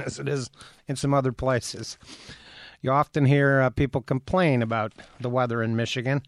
As 0.06 0.18
it 0.18 0.28
is 0.28 0.50
in 0.86 0.96
some 0.96 1.14
other 1.14 1.32
places. 1.32 1.98
You 2.82 2.92
often 2.92 3.26
hear 3.26 3.60
uh, 3.60 3.70
people 3.70 4.00
complain 4.00 4.62
about 4.62 4.92
the 5.20 5.28
weather 5.28 5.62
in 5.62 5.76
Michigan. 5.76 6.22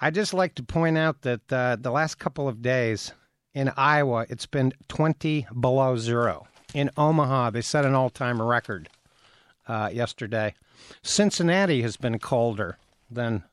I 0.00 0.10
just 0.10 0.34
like 0.34 0.56
to 0.56 0.62
point 0.64 0.98
out 0.98 1.22
that 1.22 1.52
uh, 1.52 1.76
the 1.78 1.92
last 1.92 2.18
couple 2.18 2.48
of 2.48 2.62
days 2.62 3.12
in 3.54 3.72
Iowa, 3.76 4.26
it's 4.28 4.46
been 4.46 4.72
20 4.88 5.46
below 5.60 5.96
zero. 5.96 6.48
In 6.74 6.90
Omaha, 6.96 7.50
they 7.50 7.60
set 7.60 7.84
an 7.84 7.94
all 7.94 8.10
time 8.10 8.42
record 8.42 8.88
uh, 9.68 9.90
yesterday. 9.92 10.54
Cincinnati 11.02 11.82
has 11.82 11.96
been 11.96 12.18
colder 12.18 12.78
than 13.10 13.44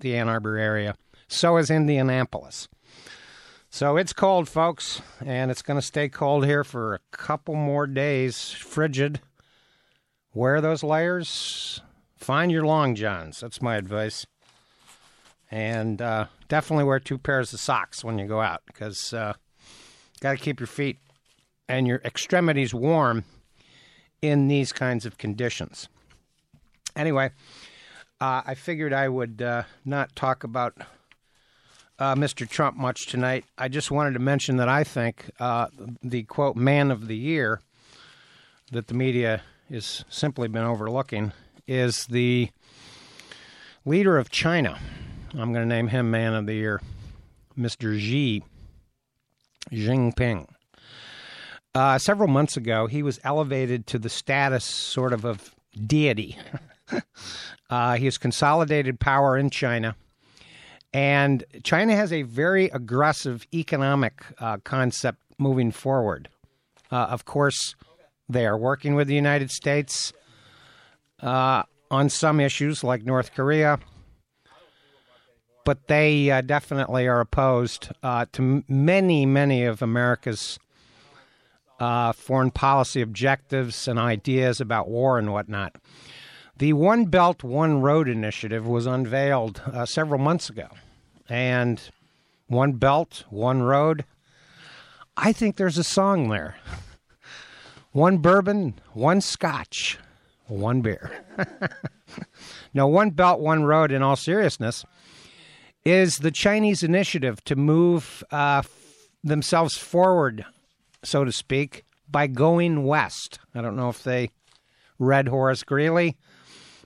the 0.00 0.16
Ann 0.16 0.28
Arbor 0.28 0.56
area. 0.56 0.96
So 1.28 1.56
has 1.56 1.70
Indianapolis. 1.70 2.68
So 3.70 3.98
it's 3.98 4.14
cold, 4.14 4.48
folks, 4.48 5.02
and 5.24 5.50
it's 5.50 5.62
going 5.62 5.78
to 5.78 5.86
stay 5.86 6.08
cold 6.08 6.46
here 6.46 6.64
for 6.64 6.94
a 6.94 7.00
couple 7.10 7.54
more 7.54 7.86
days. 7.86 8.50
Frigid. 8.50 9.20
Wear 10.32 10.60
those 10.60 10.82
layers. 10.82 11.82
Find 12.16 12.50
your 12.50 12.64
long 12.64 12.94
johns. 12.94 13.40
That's 13.40 13.60
my 13.60 13.76
advice. 13.76 14.26
And 15.50 16.00
uh, 16.00 16.26
definitely 16.48 16.84
wear 16.84 16.98
two 16.98 17.18
pairs 17.18 17.52
of 17.52 17.60
socks 17.60 18.02
when 18.02 18.18
you 18.18 18.26
go 18.26 18.40
out 18.40 18.62
because 18.66 19.12
uh, 19.12 19.34
got 20.20 20.32
to 20.32 20.38
keep 20.38 20.60
your 20.60 20.66
feet 20.66 20.98
and 21.68 21.86
your 21.86 22.00
extremities 22.04 22.72
warm 22.72 23.24
in 24.22 24.48
these 24.48 24.72
kinds 24.72 25.04
of 25.04 25.18
conditions. 25.18 25.88
Anyway, 26.96 27.30
uh, 28.20 28.42
I 28.46 28.54
figured 28.54 28.92
I 28.92 29.08
would 29.08 29.42
uh, 29.42 29.64
not 29.84 30.16
talk 30.16 30.42
about 30.42 30.74
uh, 31.98 32.14
Mr. 32.14 32.48
Trump 32.48 32.76
much 32.76 33.06
tonight. 33.06 33.44
I 33.56 33.68
just 33.68 33.90
wanted 33.90 34.12
to 34.12 34.18
mention 34.18 34.56
that 34.58 34.68
I 34.68 34.84
think 34.84 35.30
uh, 35.40 35.66
the 36.02 36.22
quote 36.24 36.56
man 36.56 36.90
of 36.90 37.08
the 37.08 37.16
year 37.16 37.60
that 38.70 38.86
the 38.86 38.94
media 38.94 39.42
has 39.70 40.04
simply 40.08 40.48
been 40.48 40.64
overlooking 40.64 41.32
is 41.66 42.06
the 42.06 42.50
leader 43.84 44.18
of 44.18 44.30
China. 44.30 44.78
I'm 45.32 45.52
going 45.52 45.68
to 45.68 45.74
name 45.74 45.88
him 45.88 46.10
man 46.10 46.34
of 46.34 46.46
the 46.46 46.54
year, 46.54 46.80
Mr. 47.58 47.98
Xi 47.98 48.42
Jinping. 49.70 50.48
Uh, 51.74 51.98
several 51.98 52.28
months 52.28 52.56
ago, 52.56 52.86
he 52.86 53.02
was 53.02 53.20
elevated 53.24 53.86
to 53.88 53.98
the 53.98 54.08
status 54.08 54.64
sort 54.64 55.12
of 55.12 55.24
of 55.24 55.54
deity. 55.86 56.36
uh, 57.70 57.96
he 57.96 58.06
has 58.06 58.18
consolidated 58.18 58.98
power 58.98 59.36
in 59.36 59.50
China 59.50 59.94
and 60.92 61.44
China 61.64 61.94
has 61.94 62.12
a 62.12 62.22
very 62.22 62.66
aggressive 62.66 63.46
economic 63.52 64.22
uh, 64.38 64.58
concept 64.64 65.18
moving 65.38 65.70
forward. 65.70 66.28
Uh, 66.90 66.96
of 67.10 67.24
course, 67.24 67.74
they 68.28 68.46
are 68.46 68.56
working 68.56 68.94
with 68.94 69.08
the 69.08 69.14
United 69.14 69.50
States 69.50 70.12
uh, 71.20 71.62
on 71.90 72.08
some 72.08 72.40
issues 72.40 72.82
like 72.82 73.04
North 73.04 73.34
Korea, 73.34 73.78
but 75.64 75.86
they 75.88 76.30
uh, 76.30 76.40
definitely 76.40 77.06
are 77.06 77.20
opposed 77.20 77.90
uh, 78.02 78.26
to 78.32 78.64
many, 78.68 79.26
many 79.26 79.64
of 79.64 79.82
America's 79.82 80.58
uh, 81.78 82.12
foreign 82.12 82.50
policy 82.50 83.00
objectives 83.00 83.86
and 83.86 83.98
ideas 83.98 84.60
about 84.60 84.88
war 84.88 85.18
and 85.18 85.32
whatnot. 85.32 85.76
The 86.58 86.72
One 86.72 87.04
Belt, 87.04 87.44
One 87.44 87.82
Road 87.82 88.08
initiative 88.08 88.66
was 88.66 88.84
unveiled 88.84 89.62
uh, 89.72 89.86
several 89.86 90.18
months 90.18 90.50
ago. 90.50 90.66
And 91.28 91.80
One 92.48 92.72
Belt, 92.72 93.24
One 93.30 93.62
Road. 93.62 94.04
I 95.16 95.32
think 95.32 95.56
there's 95.56 95.78
a 95.78 95.84
song 95.84 96.30
there. 96.30 96.56
one 97.92 98.18
bourbon, 98.18 98.74
one 98.92 99.20
scotch, 99.20 99.98
one 100.48 100.80
beer. 100.80 101.24
now, 102.74 102.88
One 102.88 103.10
Belt, 103.10 103.38
One 103.38 103.62
Road, 103.64 103.92
in 103.92 104.02
all 104.02 104.16
seriousness, 104.16 104.84
is 105.84 106.18
the 106.18 106.32
Chinese 106.32 106.82
initiative 106.82 107.42
to 107.44 107.54
move 107.54 108.24
uh, 108.32 108.62
themselves 109.22 109.76
forward, 109.76 110.44
so 111.04 111.24
to 111.24 111.30
speak, 111.30 111.84
by 112.10 112.26
going 112.26 112.84
west. 112.84 113.38
I 113.54 113.60
don't 113.60 113.76
know 113.76 113.90
if 113.90 114.02
they 114.02 114.30
read 114.98 115.28
Horace 115.28 115.62
Greeley 115.62 116.16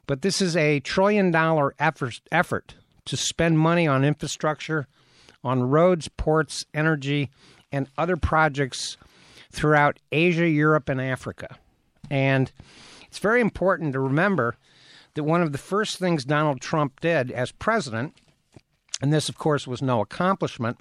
but 0.06 0.22
this 0.22 0.40
is 0.40 0.56
a 0.56 0.80
trillion 0.80 1.30
dollar 1.30 1.74
effort, 1.78 2.20
effort 2.30 2.74
to 3.04 3.16
spend 3.16 3.58
money 3.58 3.86
on 3.86 4.04
infrastructure, 4.04 4.86
on 5.44 5.62
roads, 5.64 6.08
ports, 6.08 6.64
energy, 6.74 7.30
and 7.70 7.88
other 7.96 8.16
projects 8.16 8.96
throughout 9.50 9.98
Asia, 10.10 10.48
Europe, 10.48 10.88
and 10.88 11.00
Africa. 11.00 11.56
And 12.10 12.52
it's 13.06 13.18
very 13.18 13.40
important 13.40 13.92
to 13.92 14.00
remember 14.00 14.56
that 15.14 15.24
one 15.24 15.42
of 15.42 15.52
the 15.52 15.58
first 15.58 15.98
things 15.98 16.24
Donald 16.24 16.60
Trump 16.60 17.00
did 17.00 17.30
as 17.30 17.52
president, 17.52 18.14
and 19.00 19.12
this, 19.12 19.28
of 19.28 19.36
course, 19.36 19.66
was 19.66 19.82
no 19.82 20.00
accomplishment 20.00 20.78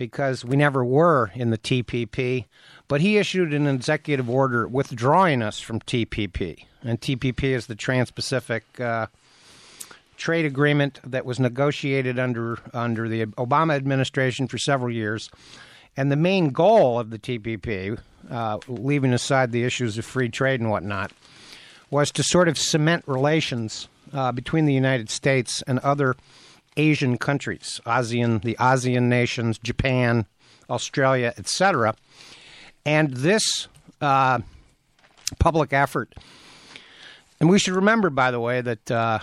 because 0.00 0.44
we 0.44 0.56
never 0.56 0.84
were 0.84 1.30
in 1.34 1.50
the 1.50 1.58
TPP, 1.58 2.46
but 2.88 3.00
he 3.00 3.18
issued 3.18 3.52
an 3.52 3.66
executive 3.66 4.30
order 4.30 4.66
withdrawing 4.66 5.42
us 5.42 5.60
from 5.60 5.78
TPP 5.80 6.64
and 6.82 7.00
TPP 7.00 7.44
is 7.44 7.66
the 7.66 7.74
Trans-Pacific 7.74 8.80
uh, 8.80 9.06
trade 10.16 10.44
agreement 10.44 11.00
that 11.04 11.24
was 11.24 11.40
negotiated 11.40 12.18
under 12.18 12.58
under 12.72 13.08
the 13.08 13.26
Obama 13.26 13.74
administration 13.74 14.46
for 14.46 14.58
several 14.58 14.92
years. 14.92 15.30
And 15.96 16.10
the 16.10 16.16
main 16.16 16.50
goal 16.50 16.98
of 16.98 17.10
the 17.10 17.18
TPP, 17.18 17.98
uh, 18.30 18.58
leaving 18.68 19.12
aside 19.12 19.50
the 19.50 19.64
issues 19.64 19.98
of 19.98 20.04
free 20.04 20.28
trade 20.28 20.60
and 20.60 20.70
whatnot, 20.70 21.12
was 21.90 22.10
to 22.12 22.22
sort 22.22 22.48
of 22.48 22.56
cement 22.56 23.04
relations 23.06 23.88
uh, 24.12 24.32
between 24.32 24.66
the 24.66 24.74
United 24.74 25.10
States 25.10 25.62
and 25.66 25.78
other 25.80 26.14
Asian 26.76 27.18
countries, 27.18 27.80
ASEAN, 27.86 28.42
the 28.42 28.56
ASEAN 28.60 29.04
nations, 29.04 29.58
Japan, 29.58 30.26
Australia, 30.68 31.34
etc. 31.36 31.94
And 32.86 33.12
this 33.14 33.68
uh, 34.00 34.40
public 35.38 35.72
effort 35.72 36.14
and 37.40 37.48
we 37.48 37.58
should 37.58 37.74
remember, 37.74 38.10
by 38.10 38.30
the 38.30 38.38
way, 38.38 38.60
that 38.60 38.90
uh, 38.90 39.20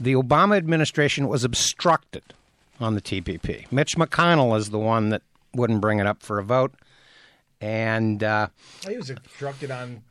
the 0.00 0.14
Obama 0.14 0.56
administration 0.56 1.28
was 1.28 1.44
obstructed 1.44 2.24
on 2.80 2.96
the 2.96 3.00
TPP. 3.00 3.70
Mitch 3.70 3.96
McConnell 3.96 4.58
is 4.58 4.70
the 4.70 4.78
one 4.78 5.10
that 5.10 5.22
wouldn't 5.54 5.80
bring 5.80 6.00
it 6.00 6.06
up 6.06 6.20
for 6.20 6.40
a 6.40 6.42
vote. 6.42 6.74
And 7.60 8.22
uh, 8.24 8.48
he 8.86 8.96
was 8.96 9.08
obstructed 9.08 9.70
on 9.70 10.02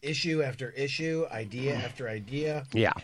issue 0.00 0.42
after 0.42 0.70
issue, 0.70 1.26
idea 1.30 1.74
after 1.76 2.08
idea. 2.08 2.64
Yeah. 2.72 2.94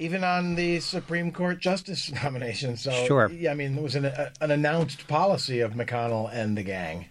Even 0.00 0.24
on 0.24 0.54
the 0.54 0.80
Supreme 0.80 1.30
Court 1.30 1.60
justice 1.60 2.10
nomination. 2.24 2.76
So, 2.76 2.90
sure. 3.06 3.30
Yeah, 3.30 3.50
I 3.50 3.54
mean, 3.54 3.76
it 3.76 3.82
was 3.82 3.94
an, 3.94 4.06
a, 4.06 4.32
an 4.40 4.50
announced 4.50 5.06
policy 5.06 5.60
of 5.60 5.74
McConnell 5.74 6.30
and 6.32 6.56
the 6.56 6.62
gang. 6.62 7.06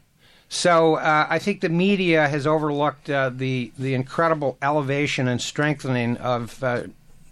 So 0.52 0.96
uh, 0.96 1.28
I 1.30 1.38
think 1.38 1.62
the 1.62 1.70
media 1.70 2.28
has 2.28 2.48
overlooked 2.48 3.08
uh, 3.08 3.30
the 3.30 3.72
the 3.78 3.94
incredible 3.94 4.58
elevation 4.64 5.28
and 5.28 5.40
strengthening 5.40 6.18
of 6.18 6.64
uh, 6.64 6.84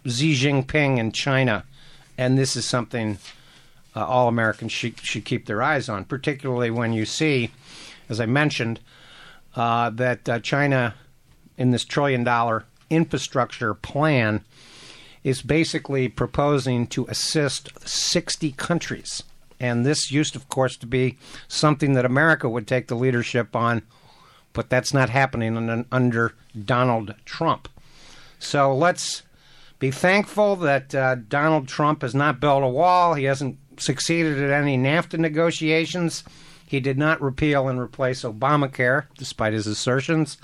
Xi 0.05 0.35
Jinping 0.35 0.99
in 0.99 1.11
China, 1.11 1.63
and 2.15 2.37
this 2.37 2.55
is 2.55 2.67
something 2.67 3.17
uh, 3.95 4.05
all 4.05 4.27
Americans 4.27 4.71
should, 4.71 4.99
should 4.99 5.25
keep 5.25 5.47
their 5.47 5.63
eyes 5.63 5.89
on, 5.89 6.05
particularly 6.05 6.69
when 6.69 6.93
you 6.93 7.05
see, 7.05 7.49
as 8.07 8.19
I 8.19 8.27
mentioned, 8.27 8.79
uh, 9.55 9.89
that 9.89 10.29
uh, 10.29 10.39
China, 10.39 10.93
in 11.57 11.71
this 11.71 11.83
trillion 11.83 12.23
dollar 12.23 12.65
infrastructure 12.91 13.73
plan, 13.73 14.43
is 15.27 15.41
basically 15.41 16.07
proposing 16.07 16.87
to 16.87 17.05
assist 17.07 17.69
60 17.87 18.51
countries 18.53 19.23
and 19.59 19.85
this 19.85 20.11
used, 20.11 20.35
of 20.35 20.49
course, 20.49 20.77
to 20.77 20.87
be 20.87 21.17
something 21.47 21.93
that 21.93 22.05
America 22.05 22.47
would 22.47 22.67
take 22.67 22.87
the 22.87 22.95
leadership 22.95 23.55
on, 23.55 23.81
but 24.53 24.69
that's 24.69 24.93
not 24.93 25.09
happening 25.09 25.85
under 25.91 26.33
Donald 26.65 27.15
Trump. 27.25 27.67
So 28.39 28.75
let's 28.75 29.23
be 29.79 29.91
thankful 29.91 30.55
that 30.57 30.93
uh, 30.93 31.15
Donald 31.15 31.67
Trump 31.67 32.01
has 32.03 32.13
not 32.13 32.39
built 32.39 32.63
a 32.63 32.67
wall. 32.67 33.15
He 33.15 33.23
hasn't 33.23 33.57
succeeded 33.77 34.41
at 34.41 34.51
any 34.51 34.77
NAFTA 34.77 35.17
negotiations. 35.17 36.23
He 36.65 36.79
did 36.79 36.97
not 36.97 37.21
repeal 37.21 37.67
and 37.67 37.79
replace 37.79 38.23
Obamacare, 38.23 39.05
despite 39.17 39.53
his 39.53 39.67
assertions. 39.67 40.37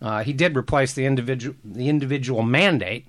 Uh, 0.00 0.24
he 0.24 0.32
did 0.32 0.56
replace 0.56 0.92
the 0.94 1.06
individual 1.06 1.54
the 1.64 1.88
individual 1.88 2.42
mandate, 2.42 3.06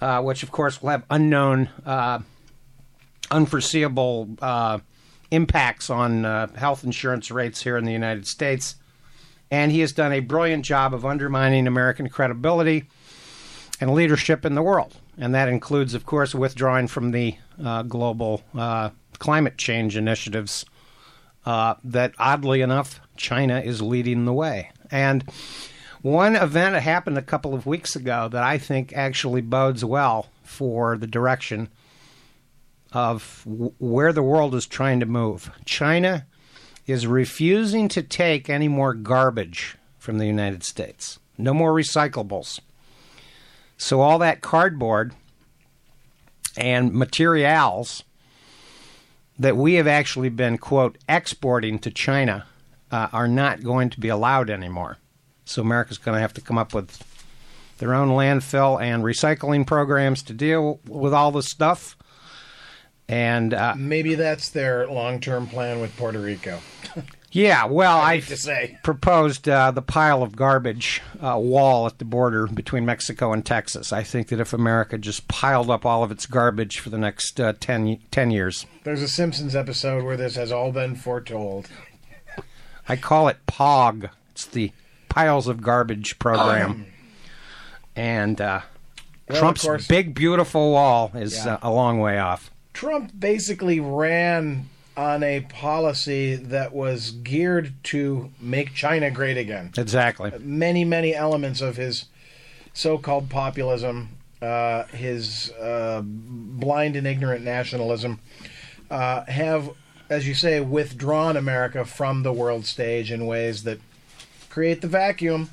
uh, 0.00 0.22
which 0.22 0.42
of 0.42 0.50
course 0.50 0.82
will 0.82 0.90
have 0.90 1.04
unknown 1.10 1.68
uh, 1.84 2.20
unforeseeable 3.30 4.28
uh, 4.40 4.78
impacts 5.30 5.90
on 5.90 6.24
uh, 6.24 6.46
health 6.54 6.84
insurance 6.84 7.30
rates 7.30 7.62
here 7.62 7.76
in 7.76 7.84
the 7.84 7.92
United 7.92 8.26
States. 8.26 8.76
And 9.50 9.70
he 9.70 9.80
has 9.80 9.92
done 9.92 10.12
a 10.12 10.20
brilliant 10.20 10.64
job 10.64 10.92
of 10.92 11.04
undermining 11.04 11.66
American 11.66 12.08
credibility 12.08 12.84
and 13.80 13.94
leadership 13.94 14.44
in 14.44 14.54
the 14.54 14.62
world. 14.62 14.96
And 15.18 15.34
that 15.34 15.48
includes, 15.48 15.94
of 15.94 16.04
course, 16.04 16.34
withdrawing 16.34 16.88
from 16.88 17.12
the 17.12 17.36
uh, 17.64 17.82
global 17.82 18.42
uh, 18.56 18.90
climate 19.18 19.56
change 19.56 19.96
initiatives 19.96 20.64
that, 21.44 22.12
oddly 22.18 22.60
enough, 22.60 23.00
China 23.16 23.60
is 23.60 23.80
leading 23.80 24.24
the 24.24 24.32
way. 24.32 24.70
And 24.90 25.24
One 26.06 26.36
event 26.36 26.74
that 26.74 26.82
happened 26.84 27.18
a 27.18 27.22
couple 27.22 27.52
of 27.52 27.66
weeks 27.66 27.96
ago 27.96 28.28
that 28.28 28.44
I 28.44 28.58
think 28.58 28.92
actually 28.92 29.40
bodes 29.40 29.84
well 29.84 30.28
for 30.44 30.96
the 30.96 31.08
direction 31.08 31.68
of 32.92 33.42
w- 33.44 33.72
where 33.78 34.12
the 34.12 34.22
world 34.22 34.54
is 34.54 34.66
trying 34.66 35.00
to 35.00 35.06
move. 35.06 35.50
China 35.64 36.24
is 36.86 37.08
refusing 37.08 37.88
to 37.88 38.04
take 38.04 38.48
any 38.48 38.68
more 38.68 38.94
garbage 38.94 39.78
from 39.98 40.18
the 40.18 40.26
United 40.26 40.62
States. 40.62 41.18
No 41.36 41.52
more 41.52 41.72
recyclables. 41.72 42.60
So 43.76 44.00
all 44.00 44.20
that 44.20 44.40
cardboard 44.40 45.12
and 46.56 46.92
materials 46.92 48.04
that 49.40 49.56
we 49.56 49.74
have 49.74 49.88
actually 49.88 50.28
been 50.28 50.56
quote 50.56 50.98
exporting 51.08 51.80
to 51.80 51.90
China 51.90 52.46
uh, 52.92 53.08
are 53.12 53.26
not 53.26 53.64
going 53.64 53.90
to 53.90 53.98
be 53.98 54.08
allowed 54.08 54.50
anymore. 54.50 54.98
So 55.46 55.62
America's 55.62 55.98
going 55.98 56.16
to 56.16 56.20
have 56.20 56.34
to 56.34 56.40
come 56.40 56.58
up 56.58 56.74
with 56.74 57.02
their 57.78 57.94
own 57.94 58.08
landfill 58.08 58.80
and 58.80 59.02
recycling 59.02 59.66
programs 59.66 60.22
to 60.24 60.32
deal 60.32 60.80
with 60.86 61.14
all 61.14 61.30
this 61.32 61.46
stuff. 61.48 61.96
And 63.08 63.54
uh, 63.54 63.74
Maybe 63.76 64.16
that's 64.16 64.48
their 64.50 64.88
long-term 64.88 65.46
plan 65.46 65.80
with 65.80 65.96
Puerto 65.96 66.18
Rico. 66.18 66.58
yeah, 67.30 67.64
well, 67.66 67.98
I 67.98 68.18
say. 68.18 68.78
proposed 68.82 69.48
uh, 69.48 69.70
the 69.70 69.82
pile 69.82 70.24
of 70.24 70.34
garbage 70.34 71.00
uh, 71.22 71.38
wall 71.40 71.86
at 71.86 71.98
the 71.98 72.04
border 72.04 72.48
between 72.48 72.84
Mexico 72.84 73.32
and 73.32 73.46
Texas. 73.46 73.92
I 73.92 74.02
think 74.02 74.28
that 74.28 74.40
if 74.40 74.52
America 74.52 74.98
just 74.98 75.28
piled 75.28 75.70
up 75.70 75.86
all 75.86 76.02
of 76.02 76.10
its 76.10 76.26
garbage 76.26 76.80
for 76.80 76.90
the 76.90 76.98
next 76.98 77.38
uh, 77.40 77.52
10, 77.60 78.00
10 78.10 78.30
years, 78.32 78.66
There's 78.82 79.02
a 79.02 79.08
Simpsons 79.08 79.54
episode 79.54 80.02
where 80.02 80.16
this 80.16 80.34
has 80.34 80.50
all 80.50 80.72
been 80.72 80.96
foretold. 80.96 81.68
I 82.88 82.96
call 82.96 83.28
it 83.28 83.38
POG. 83.46 84.08
It's 84.32 84.46
the 84.46 84.72
piles 85.08 85.48
of 85.48 85.62
garbage 85.62 86.18
program. 86.18 86.86
and 87.94 88.40
uh, 88.40 88.60
Well, 89.28 89.38
Trump's 89.40 89.62
course- 89.62 89.86
big, 89.86 90.14
beautiful 90.14 90.72
wall 90.72 91.10
is 91.14 91.44
Yeah. 91.44 91.54
uh, 91.54 91.58
a 91.62 91.70
long 91.70 91.98
way 92.00 92.18
off. 92.18 92.50
Trump 92.74 93.12
basically 93.18 93.80
ran 93.80 94.68
on 94.96 95.22
a 95.22 95.40
policy 95.40 96.34
that 96.36 96.72
was 96.74 97.10
geared 97.10 97.72
to 97.84 98.30
make 98.40 98.74
China 98.74 99.10
great 99.10 99.36
again. 99.36 99.70
Exactly. 99.76 100.32
Many, 100.40 100.84
many 100.84 101.14
elements 101.14 101.60
of 101.60 101.76
his 101.76 102.06
so-called 102.72 103.28
populism, 103.30 104.10
uh, 104.42 104.84
his 104.84 105.50
uh, 105.52 106.02
blind 106.04 106.96
and 106.96 107.06
ignorant 107.06 107.44
nationalism, 107.44 108.20
uh, 108.90 109.24
have, 109.26 109.70
as 110.10 110.28
you 110.28 110.34
say, 110.34 110.60
withdrawn 110.60 111.36
America 111.36 111.84
from 111.84 112.22
the 112.22 112.32
world 112.32 112.66
stage 112.66 113.10
in 113.10 113.26
ways 113.26 113.62
that 113.64 113.78
create 114.56 114.80
the 114.80 114.88
vacuum 114.88 115.50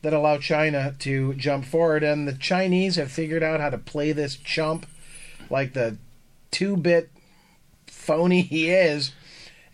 that 0.00 0.14
allow 0.14 0.38
China 0.38 0.94
to 0.98 1.34
jump 1.34 1.62
forward. 1.62 2.02
And 2.02 2.26
the 2.26 2.32
Chinese 2.32 2.96
have 2.96 3.12
figured 3.12 3.42
out 3.42 3.60
how 3.60 3.68
to 3.68 3.76
play 3.76 4.12
this 4.12 4.34
chump 4.34 4.86
like 5.50 5.74
the 5.74 5.98
two 6.50 6.74
bit 6.74 7.10
phony 7.86 8.40
he 8.40 8.70
is. 8.70 9.12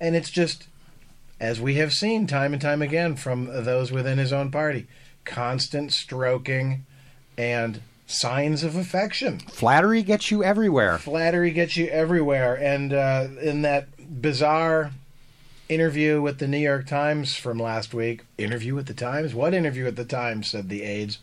And 0.00 0.16
it's 0.16 0.30
just, 0.30 0.66
as 1.38 1.60
we 1.60 1.76
have 1.76 1.92
seen 1.92 2.26
time 2.26 2.52
and 2.52 2.60
time 2.60 2.82
again 2.82 3.14
from 3.14 3.46
those 3.46 3.92
within 3.92 4.18
his 4.18 4.32
own 4.32 4.50
party, 4.50 4.88
constant 5.24 5.92
stroking 5.92 6.84
and 7.38 7.82
signs 8.08 8.64
of 8.64 8.74
affection. 8.74 9.38
Flattery 9.38 10.02
gets 10.02 10.32
you 10.32 10.42
everywhere. 10.42 10.98
Flattery 10.98 11.52
gets 11.52 11.76
you 11.76 11.86
everywhere. 11.86 12.56
And 12.56 12.92
uh, 12.92 13.28
in 13.40 13.62
that 13.62 14.20
bizarre 14.20 14.90
interview 15.74 16.20
with 16.20 16.38
the 16.38 16.48
New 16.48 16.58
York 16.58 16.86
Times 16.86 17.36
from 17.36 17.58
last 17.58 17.94
week, 17.94 18.24
interview 18.38 18.74
with 18.74 18.86
the 18.86 18.94
Times? 18.94 19.34
What 19.34 19.54
interview 19.54 19.86
at 19.86 19.96
the 19.96 20.04
Times? 20.04 20.50
said 20.50 20.68
the 20.68 20.82
aides. 20.82 21.18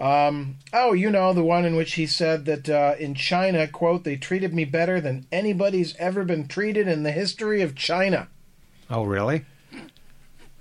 Um, 0.00 0.56
oh, 0.72 0.92
you 0.92 1.10
know, 1.10 1.32
the 1.32 1.44
one 1.44 1.64
in 1.64 1.76
which 1.76 1.94
he 1.94 2.06
said 2.06 2.44
that 2.46 2.68
uh, 2.68 2.94
in 2.98 3.14
China, 3.14 3.68
quote, 3.68 4.04
they 4.04 4.16
treated 4.16 4.52
me 4.52 4.64
better 4.64 5.00
than 5.00 5.26
anybody's 5.30 5.94
ever 5.96 6.24
been 6.24 6.48
treated 6.48 6.88
in 6.88 7.04
the 7.04 7.12
history 7.12 7.62
of 7.62 7.74
China. 7.74 8.28
Oh, 8.90 9.04
really? 9.04 9.44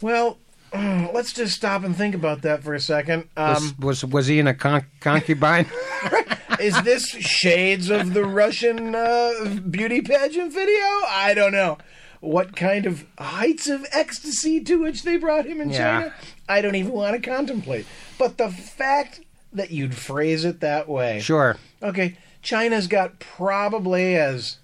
Well, 0.01 0.37
let's 0.73 1.33
just 1.33 1.55
stop 1.55 1.83
and 1.83 1.95
think 1.95 2.15
about 2.15 2.41
that 2.43 2.63
for 2.63 2.73
a 2.73 2.79
second. 2.79 3.27
Um, 3.35 3.75
was, 3.79 4.03
was 4.03 4.05
was 4.05 4.27
he 4.27 4.39
in 4.39 4.47
a 4.47 4.53
con- 4.53 4.85
concubine? 4.99 5.65
is 6.59 6.81
this 6.83 7.07
shades 7.07 7.89
of 7.89 8.13
the 8.13 8.23
Russian 8.23 8.95
uh, 8.95 9.59
beauty 9.69 10.01
pageant 10.01 10.53
video? 10.53 10.85
I 11.07 11.33
don't 11.35 11.51
know. 11.51 11.77
What 12.23 12.55
kind 12.55 12.85
of 12.85 13.03
heights 13.19 13.67
of 13.67 13.85
ecstasy 13.91 14.61
to 14.63 14.81
which 14.81 15.03
they 15.03 15.17
brought 15.17 15.45
him 15.45 15.59
in 15.59 15.69
Yeah. 15.71 15.77
China? 15.77 16.13
I 16.47 16.61
don't 16.61 16.75
even 16.75 16.93
want 16.93 17.21
to 17.21 17.29
contemplate. 17.29 17.85
But 18.17 18.37
the 18.37 18.49
fact 18.49 19.19
that 19.51 19.71
you'd 19.71 19.93
phrase 19.93 20.45
it 20.45 20.61
that 20.61 20.87
way. 20.87 21.19
sure. 21.19 21.57
Okay, 21.81 22.15
China's 22.41 22.87
got 22.87 23.19
probably, 23.19 24.15
as 24.15 24.57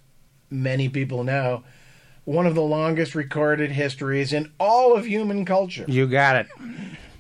many 0.50 0.88
people 0.88 1.26
know, 1.26 1.64
one 2.24 2.46
of 2.46 2.56
the 2.56 2.62
longest 2.62 3.14
recorded 3.14 3.72
histories 3.72 4.32
in 4.32 4.52
all 4.58 4.96
of 4.96 5.06
human 5.06 5.44
culture. 5.44 5.84
You 5.88 6.08
got 6.08 6.38
it. 6.38 6.48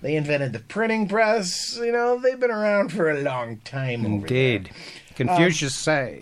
They 0.01 0.15
invented 0.15 0.53
the 0.53 0.59
printing 0.59 1.09
press. 1.09 1.77
You 1.77 1.91
know, 1.91 2.17
they've 2.17 2.39
been 2.39 2.49
around 2.49 2.93
for 2.93 3.09
a 3.11 3.19
long 3.21 3.57
time. 3.65 4.05
over 4.05 4.25
there. 4.25 4.55
Indeed. 4.55 4.69
Confucius 5.15 5.85
um, 5.85 6.19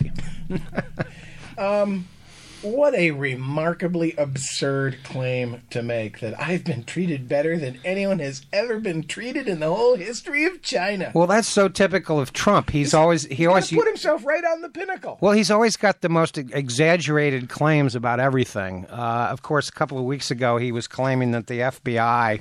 Um, 1.56 2.06
What 2.62 2.94
a 2.96 3.12
remarkably 3.12 4.14
absurd 4.18 4.98
claim 5.04 5.62
to 5.70 5.80
make 5.80 6.18
that 6.18 6.40
I've 6.40 6.64
been 6.64 6.82
treated 6.82 7.28
better 7.28 7.56
than 7.56 7.78
anyone 7.84 8.18
has 8.18 8.44
ever 8.52 8.80
been 8.80 9.04
treated 9.04 9.46
in 9.46 9.60
the 9.60 9.72
whole 9.72 9.94
history 9.96 10.44
of 10.44 10.60
China. 10.60 11.12
Well, 11.14 11.28
that's 11.28 11.46
so 11.46 11.68
typical 11.68 12.18
of 12.18 12.32
Trump. 12.32 12.70
He's 12.70 12.94
always 12.94 13.26
he 13.26 13.34
He 13.36 13.46
always 13.46 13.70
put 13.70 13.86
himself 13.86 14.24
right 14.24 14.44
on 14.44 14.62
the 14.62 14.68
pinnacle. 14.70 15.18
well, 15.20 15.32
he's 15.32 15.52
always 15.52 15.76
got 15.76 16.00
the 16.00 16.08
most 16.08 16.36
exaggerated 16.36 17.48
claims 17.48 17.94
about 17.94 18.18
everything. 18.18 18.86
Uh, 18.90 19.28
of 19.30 19.42
course, 19.42 19.68
a 19.68 19.72
couple 19.72 19.96
of 19.98 20.04
weeks 20.04 20.32
ago, 20.32 20.56
he 20.56 20.72
was 20.72 20.88
claiming 20.88 21.30
that 21.32 21.46
the 21.46 21.60
FBI. 21.60 22.40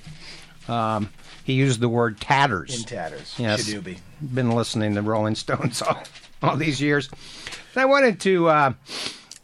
Um, 0.67 1.09
he 1.43 1.53
used 1.53 1.79
the 1.79 1.89
word 1.89 2.19
tatters. 2.19 2.75
In 2.75 2.83
tatters. 2.83 3.35
Yes. 3.37 3.69
Shadoobie. 3.69 3.99
been 4.33 4.51
listening 4.51 4.95
to 4.95 5.01
Rolling 5.03 5.35
Stones 5.35 5.81
all, 5.83 6.03
all 6.41 6.57
these 6.57 6.81
years. 6.81 7.07
And 7.75 7.81
I 7.83 7.85
wanted 7.85 8.19
to 8.21 8.49
uh, 8.49 8.73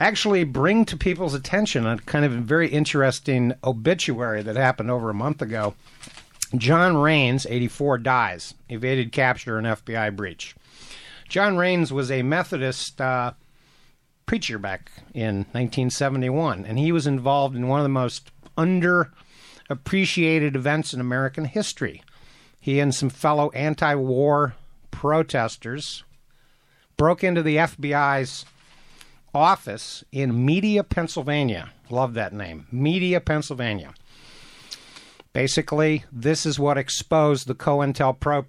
actually 0.03 0.43
bring 0.43 0.83
to 0.85 0.97
people's 0.97 1.33
attention 1.33 1.87
a 1.87 1.97
kind 1.97 2.25
of 2.25 2.33
very 2.33 2.67
interesting 2.67 3.53
obituary 3.63 4.41
that 4.43 4.57
happened 4.57 4.91
over 4.91 5.09
a 5.09 5.13
month 5.13 5.41
ago. 5.41 5.75
John 6.57 6.97
Raines, 6.97 7.47
84, 7.49 7.99
dies, 7.99 8.53
evaded 8.67 9.13
capture 9.13 9.57
in 9.57 9.63
FBI 9.63 10.13
breach. 10.13 10.55
John 11.29 11.55
Raines 11.55 11.93
was 11.93 12.11
a 12.11 12.21
Methodist 12.21 12.99
uh, 12.99 13.31
preacher 14.25 14.59
back 14.59 14.91
in 15.13 15.37
1971, 15.53 16.65
and 16.65 16.77
he 16.77 16.91
was 16.91 17.07
involved 17.07 17.55
in 17.55 17.69
one 17.69 17.79
of 17.79 17.85
the 17.85 17.89
most 17.89 18.29
underappreciated 18.57 20.55
events 20.55 20.93
in 20.93 20.99
American 20.99 21.45
history. 21.45 22.03
He 22.59 22.81
and 22.81 22.93
some 22.93 23.09
fellow 23.09 23.51
anti 23.51 23.95
war 23.95 24.55
protesters 24.91 26.03
broke 26.97 27.23
into 27.23 27.41
the 27.41 27.55
FBI's 27.55 28.45
office 29.33 30.03
in 30.11 30.45
Media, 30.45 30.83
Pennsylvania. 30.83 31.71
Love 31.89 32.13
that 32.13 32.33
name. 32.33 32.67
Media, 32.71 33.19
Pennsylvania. 33.19 33.93
Basically, 35.33 36.05
this 36.11 36.45
is 36.45 36.59
what 36.59 36.77
exposed 36.77 37.47
the 37.47 37.55
COINTELPRO 37.55 38.45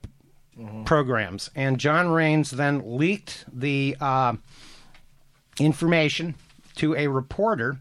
programs. 0.84 1.50
And 1.54 1.78
John 1.78 2.08
Raines 2.08 2.50
then 2.50 2.82
leaked 2.96 3.44
the 3.52 3.96
uh, 4.00 4.34
information 5.58 6.34
to 6.76 6.94
a 6.94 7.08
reporter 7.08 7.78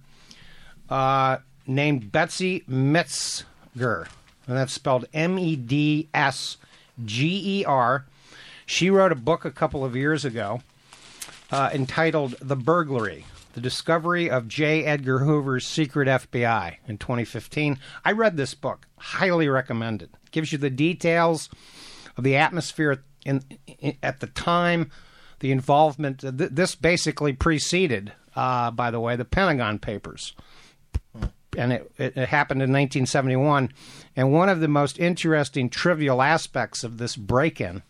uh, 0.89 1.38
named 1.67 2.12
Betsy 2.12 2.62
Medsger. 2.69 4.07
And 4.48 4.57
that's 4.57 4.74
spelled 4.74 5.05
M 5.13 5.39
E 5.39 5.55
D 5.55 6.10
S 6.13 6.57
G 7.03 7.60
E 7.60 7.65
R. 7.65 8.05
She 8.65 8.89
wrote 8.89 9.12
a 9.12 9.15
book 9.15 9.45
a 9.45 9.51
couple 9.51 9.83
of 9.83 9.95
years 9.95 10.25
ago 10.25 10.62
uh, 11.53 11.69
entitled 11.72 12.36
The 12.41 12.55
Burglary 12.55 13.25
The 13.53 13.62
Discovery 13.62 14.27
of 14.29 14.48
J. 14.48 14.83
Edgar 14.86 15.19
Hoover's 15.19 15.67
Secret 15.67 16.07
FBI 16.07 16.77
in 16.88 16.98
2015. 16.98 17.77
I 18.03 18.12
read 18.12 18.38
this 18.38 18.55
book, 18.55 18.88
highly 18.98 19.48
recommend 19.48 20.01
it. 20.01 20.10
Gives 20.31 20.51
you 20.51 20.57
the 20.57 20.72
details 20.72 21.50
of 22.17 22.24
the 22.24 22.38
atmosphere 22.38 23.03
in, 23.24 23.43
in, 23.79 23.95
at 24.01 24.19
the 24.19 24.27
time, 24.27 24.89
the 25.41 25.51
involvement. 25.51 26.22
Th- 26.22 26.33
this 26.33 26.74
basically 26.74 27.33
preceded, 27.33 28.12
uh, 28.36 28.72
by 28.72 28.89
the 28.89 29.00
way, 29.00 29.15
the 29.15 29.25
Pentagon 29.25 29.77
Papers 29.77 30.33
and 31.55 31.72
it, 31.72 31.91
it, 32.00 32.17
it 32.17 32.29
happened 32.29 32.63
in 32.63 32.72
1971. 32.72 33.72
And 34.15 34.33
one 34.33 34.50
of 34.50 34.60
the 34.60 34.67
most 34.67 34.98
interesting 34.98 35.69
trivial 35.69 36.24
aspects 36.24 36.83
of 36.83 36.98
this 36.98 37.15
break 37.15 37.62
in 37.62 37.83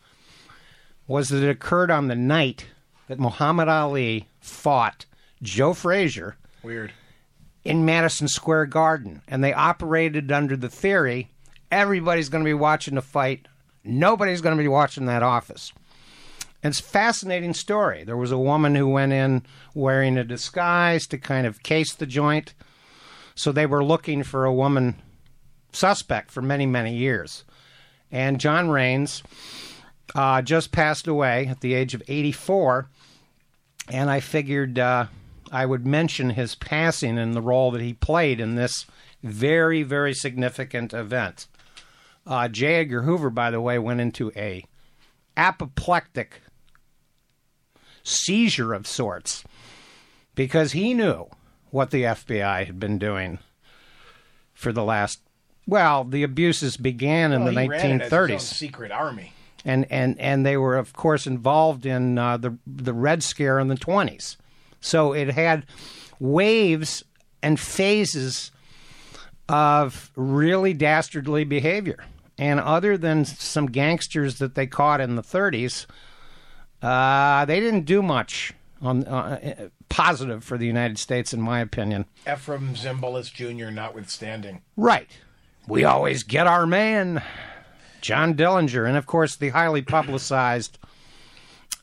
was 1.07 1.29
that 1.29 1.43
it 1.43 1.49
occurred 1.49 1.89
on 1.89 2.09
the 2.09 2.15
night 2.15 2.65
that 3.07 3.19
Muhammad 3.19 3.67
Ali 3.67 4.27
fought 4.39 5.05
Joe 5.41 5.73
Frazier 5.73 6.37
Weird. 6.63 6.91
in 7.63 7.85
Madison 7.85 8.27
Square 8.27 8.67
Garden. 8.67 9.21
And 9.27 9.43
they 9.43 9.53
operated 9.53 10.31
under 10.31 10.55
the 10.55 10.69
theory 10.69 11.29
everybody's 11.71 12.29
going 12.29 12.43
to 12.43 12.47
be 12.49 12.53
watching 12.53 12.95
the 12.95 13.01
fight. 13.01 13.47
Nobody's 13.83 14.41
going 14.41 14.55
to 14.55 14.61
be 14.63 14.67
watching 14.67 15.05
that 15.07 15.23
office. 15.23 15.73
It's 16.63 16.79
a 16.79 16.83
fascinating 16.83 17.53
story. 17.53 18.03
There 18.05 18.15
was 18.15 18.31
a 18.31 18.37
woman 18.37 18.75
who 18.75 18.87
went 18.87 19.11
in 19.11 19.43
wearing 19.73 20.17
a 20.17 20.23
disguise 20.23 21.05
to 21.07 21.17
kind 21.17 21.45
of 21.45 21.63
case 21.63 21.93
the 21.93 22.05
joint. 22.05 22.53
So 23.35 23.51
they 23.51 23.65
were 23.65 23.83
looking 23.83 24.23
for 24.23 24.45
a 24.45 24.53
woman 24.53 24.95
suspect 25.73 26.31
for 26.31 26.41
many, 26.41 26.65
many 26.65 26.95
years. 26.95 27.43
And 28.11 28.39
John 28.39 28.69
Raines 28.69 29.23
uh, 30.15 30.41
just 30.41 30.71
passed 30.71 31.07
away 31.07 31.47
at 31.47 31.61
the 31.61 31.73
age 31.73 31.93
of 31.93 32.03
84. 32.07 32.87
And 33.89 34.09
I 34.09 34.19
figured 34.19 34.79
uh, 34.79 35.07
I 35.51 35.65
would 35.65 35.85
mention 35.85 36.31
his 36.31 36.55
passing 36.55 37.17
and 37.17 37.33
the 37.33 37.41
role 37.41 37.71
that 37.71 37.81
he 37.81 37.93
played 37.93 38.39
in 38.39 38.55
this 38.55 38.85
very, 39.21 39.83
very 39.83 40.13
significant 40.13 40.93
event. 40.93 41.47
Uh, 42.25 42.47
J. 42.47 42.75
Edgar 42.75 43.03
Hoover, 43.03 43.29
by 43.29 43.51
the 43.51 43.61
way, 43.61 43.77
went 43.77 44.01
into 44.01 44.31
a 44.35 44.65
apoplectic 45.35 46.41
seizure 48.03 48.73
of 48.73 48.87
sorts 48.87 49.43
because 50.35 50.71
he 50.71 50.93
knew 50.93 51.27
what 51.71 51.91
the 51.91 52.03
FBI 52.03 52.65
had 52.65 52.79
been 52.79 52.97
doing 52.97 53.39
for 54.53 54.71
the 54.71 54.83
last. 54.83 55.19
Well, 55.65 56.03
the 56.03 56.23
abuses 56.23 56.77
began 56.77 57.31
in 57.31 57.43
Well, 57.43 57.53
the 57.53 57.61
he 57.61 57.67
ran 57.67 58.01
it 58.01 58.01
as 58.01 58.11
his 58.11 58.13
own 58.13 58.29
1930s, 58.29 58.41
secret 58.41 58.91
army. 58.91 59.32
And 59.65 59.89
and 59.89 60.19
and 60.19 60.45
they 60.45 60.57
were, 60.57 60.75
of 60.75 60.93
course, 60.93 61.25
involved 61.25 61.85
in 61.85 62.17
uh, 62.17 62.37
the 62.37 62.57
the 62.67 62.93
Red 62.93 63.23
Scare 63.23 63.59
in 63.59 63.67
the 63.69 63.75
20s. 63.75 64.37
So 64.81 65.13
it 65.13 65.31
had 65.31 65.65
waves 66.19 67.03
and 67.41 67.59
phases 67.59 68.51
of 69.47 70.11
really 70.15 70.73
dastardly 70.73 71.43
behavior. 71.43 72.03
And 72.37 72.59
other 72.59 72.97
than 72.97 73.25
some 73.25 73.67
gangsters 73.67 74.39
that 74.39 74.55
they 74.55 74.67
caught 74.67 74.99
in 74.99 75.15
the 75.15 75.21
30s, 75.21 75.85
uh, 76.81 77.45
they 77.45 77.59
didn't 77.59 77.85
do 77.85 78.01
much 78.01 78.53
on 78.81 79.03
uh, 79.05 79.69
positive 79.89 80.43
for 80.43 80.57
the 80.57 80.65
United 80.65 80.97
States, 80.97 81.33
in 81.33 81.41
my 81.41 81.59
opinion. 81.59 82.05
Efrem 82.25 82.75
Zimbalist 82.75 83.33
Jr. 83.33 83.69
notwithstanding. 83.69 84.61
Right. 84.75 85.09
We 85.67 85.85
always 85.85 86.23
get 86.23 86.47
our 86.47 86.65
man, 86.65 87.21
John 88.03 88.35
Dillinger. 88.35 88.87
And 88.87 88.97
of 88.97 89.07
course, 89.07 89.35
the 89.35 89.49
highly 89.49 89.81
publicized 89.81 90.77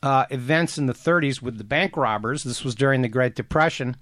uh, 0.03 0.25
events 0.29 0.77
in 0.77 0.85
the 0.85 0.93
30s 0.93 1.41
with 1.41 1.57
the 1.57 1.63
bank 1.63 1.97
robbers, 1.97 2.43
this 2.43 2.63
was 2.63 2.75
during 2.75 3.01
the 3.01 3.09
Great 3.09 3.35
Depression, 3.35 3.97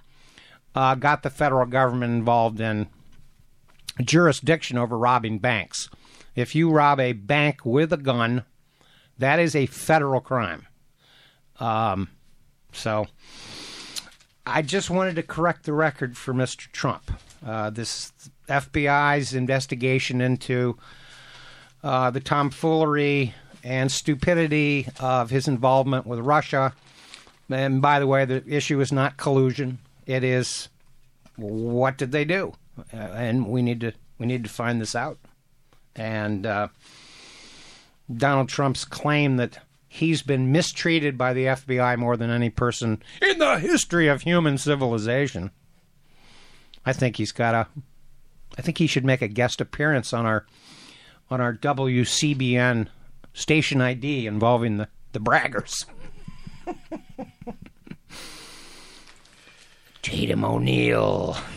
uh, 0.75 0.95
got 0.95 1.23
the 1.23 1.29
federal 1.29 1.65
government 1.65 2.13
involved 2.13 2.59
in 2.59 2.87
jurisdiction 4.01 4.77
over 4.77 4.97
robbing 4.97 5.39
banks. 5.39 5.89
If 6.35 6.55
you 6.55 6.69
rob 6.69 6.99
a 6.99 7.13
bank 7.13 7.65
with 7.65 7.91
a 7.91 7.97
gun, 7.97 8.43
that 9.17 9.39
is 9.39 9.55
a 9.55 9.65
federal 9.65 10.21
crime. 10.21 10.67
Um, 11.59 12.09
so 12.73 13.07
I 14.45 14.61
just 14.61 14.89
wanted 14.89 15.15
to 15.15 15.23
correct 15.23 15.65
the 15.65 15.73
record 15.73 16.17
for 16.17 16.33
Mr. 16.33 16.69
Trump. 16.71 17.11
Uh, 17.45 17.69
this 17.69 18.11
FBI's 18.49 19.33
investigation 19.33 20.19
into 20.19 20.77
uh, 21.83 22.11
the 22.11 22.19
tomfoolery 22.19 23.33
and 23.63 23.91
stupidity 23.91 24.87
of 24.99 25.29
his 25.29 25.47
involvement 25.47 26.05
with 26.05 26.19
Russia. 26.19 26.73
And 27.49 27.81
by 27.81 27.99
the 27.99 28.07
way, 28.07 28.25
the 28.25 28.43
issue 28.47 28.79
is 28.79 28.91
not 28.91 29.17
collusion; 29.17 29.79
it 30.05 30.23
is 30.23 30.69
what 31.35 31.97
did 31.97 32.11
they 32.11 32.25
do, 32.25 32.53
uh, 32.93 32.97
and 32.97 33.47
we 33.47 33.61
need 33.61 33.81
to 33.81 33.93
we 34.19 34.25
need 34.25 34.43
to 34.43 34.49
find 34.49 34.79
this 34.79 34.95
out. 34.95 35.17
And 35.95 36.45
uh, 36.45 36.67
Donald 38.15 38.49
Trump's 38.49 38.85
claim 38.85 39.37
that 39.37 39.59
he's 39.87 40.21
been 40.21 40.51
mistreated 40.51 41.17
by 41.17 41.33
the 41.33 41.45
FBI 41.45 41.97
more 41.97 42.15
than 42.15 42.29
any 42.29 42.49
person 42.49 43.01
in 43.21 43.39
the 43.39 43.57
history 43.59 44.07
of 44.07 44.21
human 44.21 44.57
civilization. 44.57 45.51
I 46.85 46.93
think 46.93 47.17
he's 47.17 47.31
got 47.31 47.55
a. 47.55 47.67
I 48.57 48.61
think 48.61 48.77
he 48.77 48.87
should 48.87 49.05
make 49.05 49.21
a 49.21 49.27
guest 49.27 49.61
appearance 49.61 50.13
on 50.13 50.25
our 50.25 50.45
on 51.29 51.41
our 51.41 51.53
WCBN 51.53 52.87
station 53.33 53.81
ID 53.81 54.27
involving 54.27 54.77
the 54.77 54.87
the 55.11 55.19
braggers. 55.19 55.85
Tatum 60.01 60.45
O'Neal. 60.45 61.37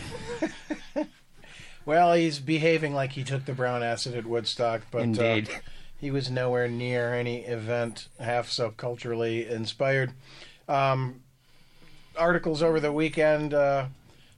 Well, 1.85 2.13
he's 2.13 2.39
behaving 2.39 2.93
like 2.93 3.11
he 3.11 3.25
took 3.25 3.43
the 3.43 3.51
brown 3.51 3.83
acid 3.83 4.15
at 4.15 4.25
Woodstock, 4.25 4.83
but 4.89 5.19
uh, 5.19 5.41
he 5.99 6.11
was 6.11 6.31
nowhere 6.31 6.69
near 6.69 7.13
any 7.13 7.41
event 7.41 8.07
half 8.19 8.49
so 8.49 8.71
culturally 8.71 9.45
inspired. 9.45 10.13
Um, 10.69 11.23
articles 12.17 12.63
over 12.63 12.79
the 12.79 12.93
weekend. 12.93 13.53
Uh, 13.53 13.87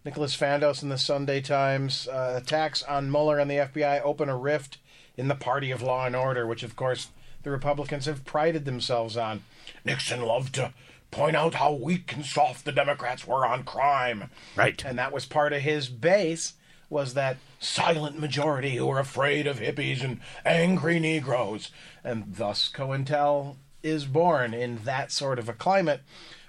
Nicholas 0.04 0.36
Fandos 0.36 0.82
in 0.82 0.90
the 0.90 0.98
Sunday 0.98 1.40
Times. 1.40 2.08
Uh, 2.08 2.40
attacks 2.42 2.82
on 2.82 3.12
Mueller 3.12 3.38
and 3.38 3.50
the 3.50 3.58
FBI 3.58 4.02
open 4.04 4.28
a 4.28 4.36
rift 4.38 4.80
in 5.18 5.28
the 5.28 5.36
party 5.36 5.72
of 5.72 5.82
law 5.82 6.06
and 6.06 6.16
order, 6.16 6.46
which, 6.46 6.64
of 6.64 6.76
course, 6.76 7.10
the 7.44 7.52
Republicans 7.52 8.06
have 8.06 8.26
prided 8.26 8.66
themselves 8.66 9.16
on. 9.16 9.44
Nixon 9.84 10.22
loved 10.22 10.56
to 10.56 10.74
point 11.12 11.36
out 11.36 11.56
how 11.56 11.72
weak 11.74 12.14
and 12.14 12.26
soft 12.26 12.66
the 12.66 12.72
Democrats 12.72 13.26
were 13.26 13.46
on 13.46 13.64
crime. 13.64 14.30
Right. 14.56 14.84
And 14.84 14.98
that 14.98 15.14
was 15.14 15.26
part 15.26 15.54
of 15.54 15.62
his 15.62 15.88
base 15.88 16.54
was 16.90 17.14
that 17.14 17.38
silent 17.60 18.20
majority 18.20 18.76
who 18.76 18.86
were 18.86 19.00
afraid 19.00 19.48
of 19.48 19.60
hippies 19.60 20.04
and 20.04 20.20
angry 20.46 21.00
Negroes. 21.00 21.72
And 22.04 22.36
thus 22.36 22.70
COINTEL 22.70 23.58
is 23.82 24.06
born 24.06 24.54
in 24.54 24.80
that 24.84 25.12
sort 25.12 25.40
of 25.40 25.48
a 25.48 25.54
climate. 25.54 26.02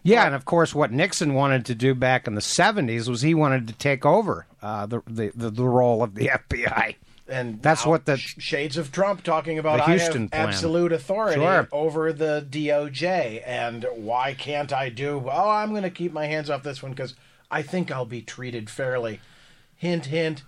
Yeah, 0.02 0.24
and 0.24 0.34
of 0.34 0.44
course, 0.44 0.74
what 0.74 0.92
Nixon 0.92 1.34
wanted 1.34 1.66
to 1.66 1.74
do 1.74 1.92
back 1.92 2.28
in 2.28 2.36
the 2.36 2.40
'70s 2.40 3.08
was 3.08 3.22
he 3.22 3.34
wanted 3.34 3.66
to 3.66 3.74
take 3.74 4.06
over 4.06 4.46
uh, 4.62 4.86
the, 4.86 5.02
the 5.06 5.32
the 5.34 5.50
the 5.50 5.64
role 5.64 6.02
of 6.02 6.14
the 6.14 6.26
FBI. 6.48 6.94
And 7.28 7.60
That's 7.60 7.84
what 7.84 8.04
the- 8.04 8.16
shades 8.16 8.76
of 8.76 8.92
Trump 8.92 9.24
talking 9.24 9.58
about. 9.58 9.78
The 9.78 9.90
I 9.92 9.98
have 9.98 10.10
plan. 10.12 10.28
absolute 10.32 10.92
authority 10.92 11.40
Sure. 11.40 11.68
over 11.72 12.12
the 12.12 12.46
DOJ, 12.48 13.42
and 13.44 13.84
why 13.94 14.32
can't 14.34 14.72
I 14.72 14.88
do? 14.90 15.24
Oh, 15.30 15.50
I'm 15.50 15.70
going 15.70 15.82
to 15.82 15.90
keep 15.90 16.12
my 16.12 16.26
hands 16.26 16.48
off 16.50 16.62
this 16.62 16.82
one 16.82 16.92
because 16.92 17.14
I 17.50 17.62
think 17.62 17.90
I'll 17.90 18.04
be 18.06 18.22
treated 18.22 18.70
fairly. 18.70 19.20
Hint, 19.76 20.06
hint. 20.06 20.42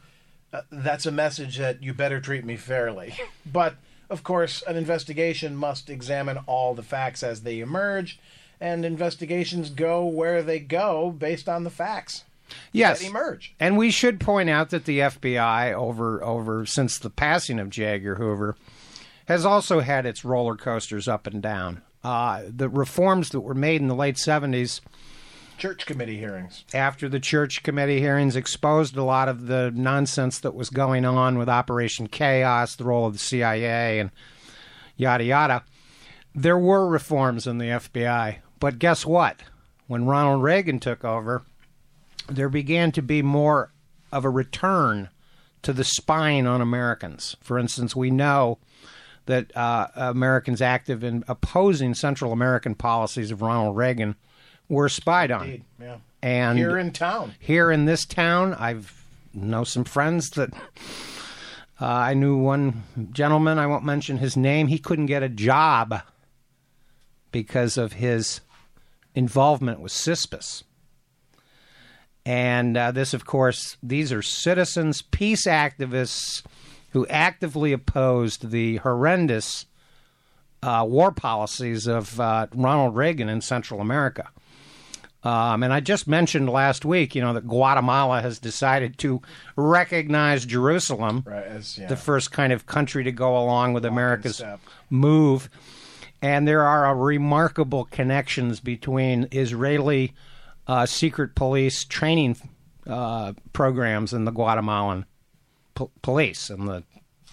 Uh, 0.53 0.63
that's 0.71 1.05
a 1.05 1.11
message 1.13 1.59
that 1.59 1.83
you 1.83 1.93
better 1.93 2.21
treat 2.21 2.45
me 2.45 2.57
fairly. 2.57 3.15
but 3.47 3.75
of 4.09 4.23
course, 4.23 4.63
an 4.63 4.77
investigation 4.77 5.55
must 5.57 5.91
examine 5.91 6.39
all 6.47 6.75
the 6.75 6.83
facts 6.83 7.23
as 7.23 7.43
they 7.43 7.59
emerge, 7.61 8.19
and 8.61 8.85
investigations 8.85 9.69
go 9.71 10.05
where 10.07 10.43
they 10.43 10.59
go 10.61 11.11
based 11.11 11.49
on 11.49 11.65
the 11.65 11.71
facts 11.71 12.25
Yes, 12.73 13.02
emerge. 13.02 13.55
and 13.61 13.76
we 13.76 13.90
should 13.90 14.21
point 14.21 14.50
out 14.50 14.71
that 14.71 14.85
the 14.85 15.00
FBI 15.00 15.73
over 15.75 16.23
over 16.23 16.64
since 16.67 16.99
the 16.99 17.11
passing 17.11 17.59
of 17.59 17.71
J. 17.71 17.85
Edgar 17.85 18.17
Hoover 18.17 18.57
has 19.26 19.45
also 19.45 19.81
had 19.81 20.07
its 20.07 20.25
roller 20.25 20.57
coasters 20.57 21.07
up 21.09 21.26
and 21.26 21.43
down. 21.43 21.83
Uh, 22.05 22.43
the 22.49 22.69
reforms 22.69 23.31
that 23.31 23.40
were 23.40 23.55
made 23.55 23.81
in 23.81 23.88
the 23.88 23.95
late 23.95 24.17
'70s 24.17 24.81
Church 25.59 25.87
committee 25.87 26.19
hearings. 26.19 26.64
after 26.73 27.09
the 27.09 27.19
church 27.19 27.64
committee 27.64 27.99
hearings 27.99 28.37
exposed 28.37 28.97
a 28.97 29.02
lot 29.02 29.28
of 29.28 29.49
the 29.49 29.73
nonsense 29.75 30.38
that 30.38 30.55
was 30.55 30.71
going 30.71 31.05
on 31.05 31.37
with 31.37 31.49
Operation 31.49 32.07
Chaos, 32.07 32.76
the 32.76 32.85
role 32.85 33.07
of 33.07 33.14
the 33.14 33.19
CIA, 33.19 33.99
and 33.99 34.11
yada 34.97 35.25
yada. 35.25 35.64
There 36.33 36.57
were 36.59 36.87
reforms 36.87 37.49
in 37.49 37.59
the 37.59 37.64
FBI, 37.67 38.37
but 38.61 38.78
guess 38.78 39.05
what? 39.05 39.40
When 39.88 40.05
Ronald 40.07 40.45
Reagan 40.45 40.78
took 40.78 41.05
over, 41.05 41.43
there 42.29 42.49
began 42.49 42.93
to 42.93 43.03
be 43.03 43.23
more 43.23 43.73
of 44.13 44.25
a 44.25 44.31
return 44.31 45.09
to 45.63 45.73
the 45.73 45.85
spying 45.85 46.47
on 46.47 46.61
Americans. 46.61 47.37
For 47.41 47.59
instance, 47.59 47.97
we 47.97 48.11
know 48.11 48.59
that 49.27 49.55
uh, 49.57 49.89
Americans 49.95 50.63
active 50.63 51.05
in 51.05 51.25
opposing 51.29 51.95
Central 51.95 52.33
American 52.33 52.75
policies 52.75 53.31
of 53.31 53.43
Ronald 53.43 53.77
Reagan 53.77 54.17
were 54.69 54.89
spied 54.89 55.31
on. 55.31 55.45
Indeed, 55.45 55.65
yeah. 55.81 55.97
And 56.23 56.59
Here 56.59 56.79
in 56.79 56.91
town. 56.93 57.35
here 57.39 57.71
in 57.71 57.85
this 57.85 58.05
town, 58.05 58.55
I've 58.55 58.99
know 59.35 59.65
some 59.65 59.85
friends 59.85 60.31
that 60.31 60.53
uh, 61.81 61.87
I 61.87 62.15
knew 62.15 62.37
one 62.37 62.83
gentleman. 63.13 63.59
I 63.59 63.67
won't 63.67 63.85
mention 63.85 64.19
his 64.19 64.37
name. 64.37 64.67
He 64.67 64.79
couldn't 64.79 65.07
get 65.07 65.23
a 65.23 65.29
job 65.29 66.03
because 67.31 67.77
of 67.77 67.95
his 67.95 68.41
involvement 69.15 69.81
with 69.81 69.93
CISPES. 69.93 70.65
And 72.29 72.77
uh, 72.77 72.93
this, 72.93 73.15
of 73.15 73.25
course, 73.25 73.79
these 73.83 74.13
are 74.13 74.21
citizens, 74.21 75.01
peace 75.01 75.47
activists 75.47 76.43
who 76.91 77.07
actively 77.07 77.73
opposed 77.73 78.51
the 78.51 78.77
horrendous 78.77 79.65
uh, 80.63 80.85
war 80.87 81.11
policies 81.11 81.87
of 81.87 82.21
uh, 82.21 82.49
Ronald 82.55 82.95
Reagan 82.95 83.31
in 83.31 83.41
Central 83.41 83.81
America. 83.81 84.29
Um, 85.25 85.63
and 85.63 85.73
I 85.73 85.81
just 85.81 86.07
mentioned 86.07 86.51
last 86.51 86.85
week, 86.85 87.15
you 87.15 87.23
know, 87.23 87.33
that 87.33 87.49
Guatemala 87.49 88.21
has 88.21 88.39
decided 88.39 88.99
to 88.99 89.23
recognize 89.57 90.45
Jerusalem, 90.45 91.25
Right, 91.27 91.47
as, 91.47 91.79
yeah. 91.79 91.87
the 91.87 91.97
first 91.97 92.31
kind 92.31 92.53
of 92.53 92.67
country 92.67 93.05
to 93.05 93.13
go 93.13 93.39
along 93.39 93.73
with 93.73 93.87
America's 93.87 94.37
step. 94.37 94.61
move. 94.91 95.49
And 96.21 96.47
there 96.47 96.63
are 96.63 96.95
remarkable 96.95 97.87
connections 97.87 98.61
between 98.61 99.29
Israeli 99.33 100.13
uh, 100.69 100.87
secret 100.87 101.35
police 101.35 101.85
training 101.85 102.37
uh, 102.87 103.33
programs 103.53 104.13
in 104.13 104.25
the 104.25 104.31
Guatemalan 104.31 105.07
po- 105.75 105.91
police 106.03 106.51
and 106.51 106.69
the 106.69 106.85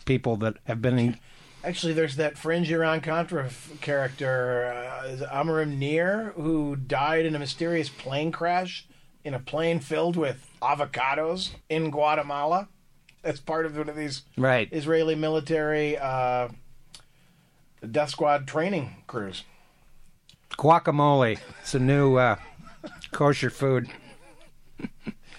people 0.06 0.38
that 0.38 0.56
have 0.66 0.82
been 0.82 0.98
in, 0.98 1.20
Actually, 1.66 1.94
there's 1.94 2.18
that 2.18 2.38
fringe 2.38 2.72
Iran 2.72 3.02
Contra 3.02 3.50
character, 3.82 4.66
uh, 4.66 5.26
Amram 5.32 5.80
Nir, 5.80 6.32
who 6.36 6.76
died 6.76 7.26
in 7.26 7.34
a 7.34 7.40
mysterious 7.40 7.90
plane 7.90 8.32
crash 8.32 8.88
in 9.24 9.34
a 9.34 9.40
plane 9.40 9.80
filled 9.80 10.16
with 10.16 10.48
avocados 10.62 11.50
in 11.68 11.90
Guatemala. 11.90 12.70
That's 13.24 13.40
part 13.40 13.66
of 13.66 13.76
one 13.76 13.90
of 13.90 13.96
these 13.96 14.22
right. 14.38 14.70
Israeli 14.72 15.16
military 15.16 15.98
uh, 15.98 16.50
death 17.90 18.12
squad 18.12 18.48
training 18.48 18.98
crews. 19.08 19.44
Guacamole. 20.52 21.40
It's 21.62 21.74
a 21.74 21.80
new 21.80 22.18
uh, 22.18 22.36
kosher 23.16 23.50
food 23.50 23.88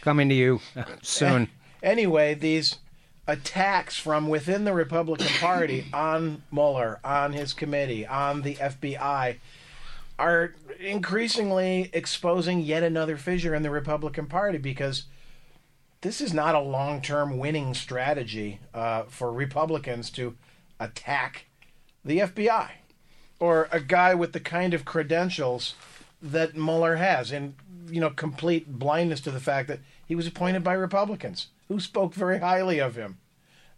coming 0.00 0.30
to 0.30 0.34
you 0.34 0.60
soon. 1.02 1.48
Anyway, 1.82 2.34
these 2.34 2.76
attacks 3.28 3.96
from 3.96 4.28
within 4.28 4.64
the 4.64 4.72
Republican 4.72 5.28
Party 5.38 5.84
on 5.92 6.42
Mueller, 6.50 6.98
on 7.04 7.32
his 7.32 7.52
committee, 7.52 8.04
on 8.04 8.42
the 8.42 8.54
FBI 8.56 9.36
are 10.18 10.54
increasingly 10.80 11.90
exposing 11.92 12.60
yet 12.60 12.82
another 12.82 13.16
fissure 13.16 13.54
in 13.54 13.62
the 13.62 13.70
Republican 13.70 14.26
Party 14.26 14.58
because 14.58 15.04
this 16.00 16.20
is 16.20 16.32
not 16.32 16.56
a 16.56 16.60
long 16.60 17.00
term 17.02 17.38
winning 17.38 17.72
strategy 17.74 18.58
uh, 18.74 19.02
for 19.04 19.30
Republicans 19.30 20.10
to 20.10 20.34
attack 20.80 21.44
the 22.04 22.18
FBI 22.18 22.70
or 23.38 23.68
a 23.70 23.80
guy 23.80 24.14
with 24.14 24.32
the 24.32 24.40
kind 24.40 24.74
of 24.74 24.84
credentials 24.84 25.74
that 26.32 26.56
Mueller 26.56 26.96
has, 26.96 27.32
and 27.32 27.54
you 27.88 28.00
know, 28.00 28.10
complete 28.10 28.78
blindness 28.78 29.20
to 29.22 29.30
the 29.30 29.40
fact 29.40 29.68
that 29.68 29.80
he 30.06 30.14
was 30.14 30.26
appointed 30.26 30.64
by 30.64 30.72
Republicans 30.72 31.48
who 31.68 31.80
spoke 31.80 32.14
very 32.14 32.38
highly 32.38 32.78
of 32.78 32.96
him, 32.96 33.18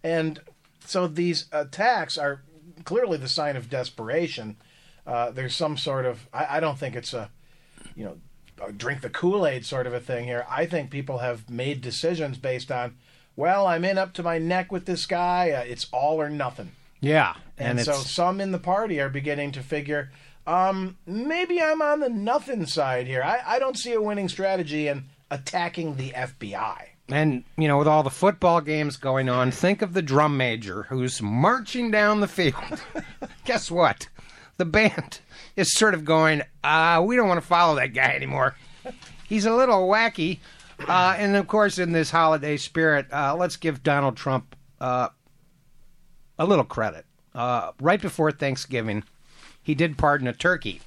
and 0.03 0.41
so 0.85 1.07
these 1.07 1.47
attacks 1.53 2.17
are 2.17 2.43
clearly 2.85 3.19
the 3.19 3.29
sign 3.29 3.57
of 3.57 3.71
desperation. 3.71 4.57
Uh, 5.07 5.31
there's 5.31 5.55
some 5.55 5.77
sort 5.77 6.07
of 6.07 6.29
I, 6.33 6.57
I 6.57 6.61
don't 6.61 6.79
think 6.79 6.97
it's 6.97 7.15
a 7.15 7.31
you 7.95 8.05
know 8.05 8.19
a 8.65 8.73
drink 8.73 9.03
the 9.03 9.11
Kool 9.11 9.47
Aid 9.47 9.65
sort 9.65 9.87
of 9.87 9.95
a 9.95 10.01
thing 10.01 10.25
here. 10.25 10.47
I 10.49 10.67
think 10.67 10.91
people 10.91 11.19
have 11.19 11.49
made 11.49 11.81
decisions 11.81 12.39
based 12.39 12.71
on 12.71 12.97
well, 13.39 13.69
I'm 13.69 13.85
in 13.85 13.99
up 13.99 14.15
to 14.15 14.25
my 14.25 14.39
neck 14.39 14.73
with 14.73 14.85
this 14.85 15.07
guy. 15.07 15.53
Uh, 15.53 15.61
it's 15.61 15.87
all 15.93 16.21
or 16.21 16.29
nothing. 16.29 16.73
Yeah. 17.01 17.35
And, 17.57 17.79
And, 17.79 17.87
so 17.87 17.93
some 17.93 18.41
in 18.41 18.51
the 18.51 18.59
party 18.59 19.01
are 19.01 19.09
beginning 19.09 19.53
to 19.53 19.63
figure, 19.63 20.11
um, 20.49 20.97
maybe 21.07 21.61
I'm 21.61 21.83
on 21.83 22.01
the 22.01 22.09
nothing 22.09 22.65
side 22.65 23.07
here. 23.07 23.23
I, 23.23 23.41
I 23.47 23.59
don't 23.59 23.77
see 23.77 23.93
a 23.93 24.01
winning 24.01 24.31
strategy 24.31 24.89
in 24.89 25.05
attacking 25.31 25.97
the 25.97 26.11
FBI. 26.11 26.85
and 27.11 27.45
you 27.59 27.69
know 27.69 27.77
with 27.77 27.87
all 27.87 28.03
the 28.03 28.11
football 28.11 28.63
games 28.63 28.97
going 28.97 29.29
on, 29.29 29.51
think 29.51 29.83
of 29.83 29.93
the 29.93 30.01
drum 30.01 30.39
major 30.39 30.85
who's 30.85 31.21
marching 31.21 31.91
down 31.91 32.21
the 32.21 32.29
field. 32.29 32.55
Guess 33.45 33.71
what? 33.71 34.09
The 34.57 34.65
band 34.65 35.21
is 35.55 35.73
sort 35.73 35.93
of 35.93 36.05
going, 36.05 36.43
uh, 36.65 37.03
we 37.05 37.15
don't 37.15 37.29
want 37.29 37.41
to 37.41 37.47
follow 37.47 37.77
that 37.77 37.93
guy 37.93 38.15
anymore. 38.15 38.57
He's 39.29 39.45
a 39.45 39.55
little 39.55 39.87
wacky. 39.87 40.39
Uh, 40.89 41.15
and 41.19 41.37
of 41.37 41.47
course, 41.47 41.79
in 41.79 41.93
this 41.93 42.11
holiday 42.11 42.57
spirit, 42.57 43.07
uh, 43.13 43.37
let's 43.37 43.57
give 43.57 43.83
Donald 43.83 44.17
Trump 44.17 44.57
uh, 44.81 45.09
a 46.39 46.47
little 46.47 46.65
credit. 46.65 47.05
Uh, 47.35 47.73
right 47.81 48.01
before 48.01 48.33
Thanksgiving, 48.33 49.05
he 49.69 49.75
did 49.75 49.99
pardon 49.99 50.27
a 50.27 50.33
turkey. 50.33 50.81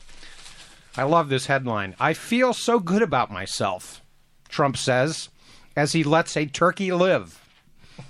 I 0.97 1.03
love 1.03 1.29
this 1.29 1.45
headline. 1.45 1.95
I 1.99 2.15
feel 2.15 2.51
so 2.51 2.79
good 2.79 3.03
about 3.03 3.29
myself, 3.29 4.01
Trump 4.49 4.75
says, 4.75 5.29
as 5.75 5.91
he 5.91 6.03
lets 6.03 6.35
a 6.35 6.47
turkey 6.47 6.91
live. 6.91 7.39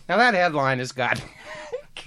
Now, 0.08 0.15
that 0.15 0.34
headline 0.34 0.80
has 0.80 0.93
got 0.93 1.22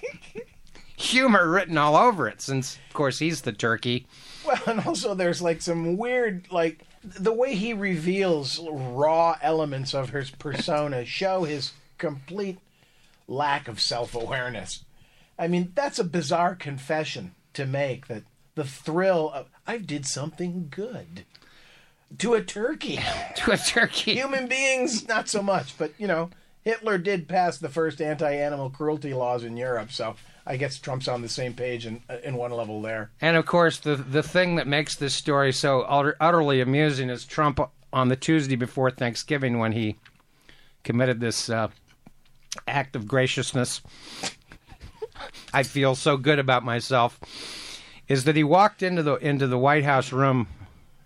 humor 0.97 1.47
written 1.47 1.77
all 1.77 1.95
over 1.95 2.27
it, 2.27 2.41
since, 2.41 2.79
of 2.89 2.95
course, 2.95 3.19
he's 3.19 3.43
the 3.43 3.53
turkey. 3.53 4.07
Well, 4.47 4.63
and 4.67 4.81
also 4.81 5.15
there's 5.15 5.43
like 5.43 5.61
some 5.61 5.99
weird, 5.99 6.47
like, 6.51 6.87
the 7.03 7.35
way 7.35 7.57
he 7.57 7.75
reveals 7.75 8.59
raw 8.67 9.37
elements 9.43 9.93
of 9.93 10.09
his 10.09 10.31
persona 10.31 11.05
show 11.05 11.45
his 11.45 11.73
complete 11.99 12.59
lack 13.29 13.69
of 13.69 13.79
self 13.79 14.15
awareness. 14.15 14.87
I 15.39 15.49
mean, 15.49 15.73
that's 15.75 15.99
a 15.99 16.05
bizarre 16.05 16.55
confession 16.55 17.35
to 17.53 17.67
make 17.67 18.07
that 18.07 18.23
the 18.55 18.65
thrill 18.65 19.31
of, 19.31 19.49
I 19.67 19.79
did 19.79 20.07
something 20.07 20.69
good 20.71 21.25
to 22.19 22.35
a 22.35 22.43
turkey. 22.43 23.01
To 23.37 23.53
a 23.53 23.57
turkey. 23.57 24.15
Human 24.15 24.47
beings, 24.47 25.09
not 25.09 25.29
so 25.29 25.43
much, 25.43 25.77
but 25.77 25.93
you 25.99 26.07
know, 26.07 26.31
Hitler 26.63 26.99
did 26.99 27.29
pass 27.29 27.59
the 27.59 27.69
first 27.69 28.01
anti-animal 28.01 28.71
cruelty 28.71 29.13
laws 29.13 29.45
in 29.45 29.57
Europe, 29.57 29.91
so 29.91 30.15
I 30.47 30.57
guess 30.57 30.79
Trump's 30.79 31.09
on 31.09 31.21
the 31.21 31.29
same 31.29 31.53
page 31.53 31.85
in 31.85 32.01
in 32.23 32.37
one 32.37 32.53
level 32.53 32.81
there. 32.81 33.11
And 33.21 33.37
of 33.37 33.45
course, 33.45 33.79
the 33.79 33.97
the 33.97 34.23
thing 34.23 34.55
that 34.57 34.67
makes 34.67 34.95
this 34.95 35.15
story 35.15 35.53
so 35.53 35.83
utter, 35.83 36.17
utterly 36.21 36.61
amusing 36.61 37.11
is 37.11 37.25
Trump 37.25 37.61
on 37.93 38.09
the 38.09 38.17
Tuesday 38.17 38.57
before 38.57 38.91
Thanksgiving 38.91 39.59
when 39.59 39.73
he 39.73 39.97
committed 40.85 41.21
this 41.21 41.51
uh, 41.51 41.69
act 42.67 42.97
of 42.97 43.07
graciousness. 43.07 43.83
I 45.53 45.65
feel 45.65 45.95
so 45.95 46.17
good 46.17 46.39
about 46.39 46.65
myself. 46.65 47.21
Is 48.09 48.25
that 48.25 48.37
he 48.37 48.45
walked 48.45 48.83
into 48.83 49.03
the 49.03 49.15
into 49.17 49.47
the 49.47 49.59
White 49.59 49.85
House 49.85 50.13
room 50.13 50.49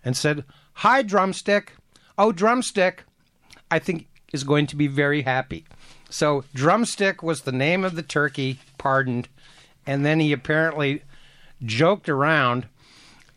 and 0.04 0.16
said, 0.16 0.44
"Hi, 0.74 1.02
drumstick. 1.02 1.74
Oh, 2.16 2.32
drumstick. 2.32 3.04
I 3.70 3.78
think 3.78 4.08
is 4.32 4.44
going 4.44 4.66
to 4.68 4.76
be 4.76 4.86
very 4.86 5.22
happy." 5.22 5.64
So, 6.10 6.44
drumstick 6.54 7.22
was 7.22 7.42
the 7.42 7.52
name 7.52 7.84
of 7.84 7.94
the 7.94 8.02
turkey 8.02 8.58
pardoned, 8.78 9.28
and 9.86 10.04
then 10.04 10.20
he 10.20 10.32
apparently 10.32 11.02
joked 11.64 12.08
around 12.08 12.66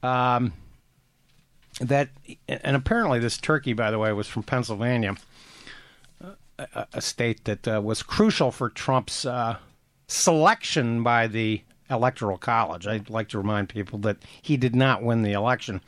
um, 0.03 0.53
that, 1.79 2.09
and 2.47 2.75
apparently 2.75 3.19
this 3.19 3.37
turkey, 3.37 3.73
by 3.73 3.91
the 3.91 3.99
way, 3.99 4.11
was 4.13 4.27
from 4.27 4.43
Pennsylvania, 4.43 5.15
a, 6.57 6.87
a 6.93 7.01
state 7.01 7.43
that 7.45 7.67
uh, 7.67 7.81
was 7.83 8.03
crucial 8.03 8.51
for 8.51 8.69
Trump's 8.69 9.25
uh, 9.25 9.57
selection 10.07 11.03
by 11.03 11.27
the 11.27 11.61
Electoral 11.91 12.37
College. 12.37 12.87
I'd 12.87 13.09
like 13.09 13.29
to 13.29 13.37
remind 13.37 13.69
people 13.69 13.99
that 13.99 14.17
he 14.41 14.57
did 14.57 14.75
not 14.75 15.03
win 15.03 15.21
the 15.21 15.33
election. 15.33 15.81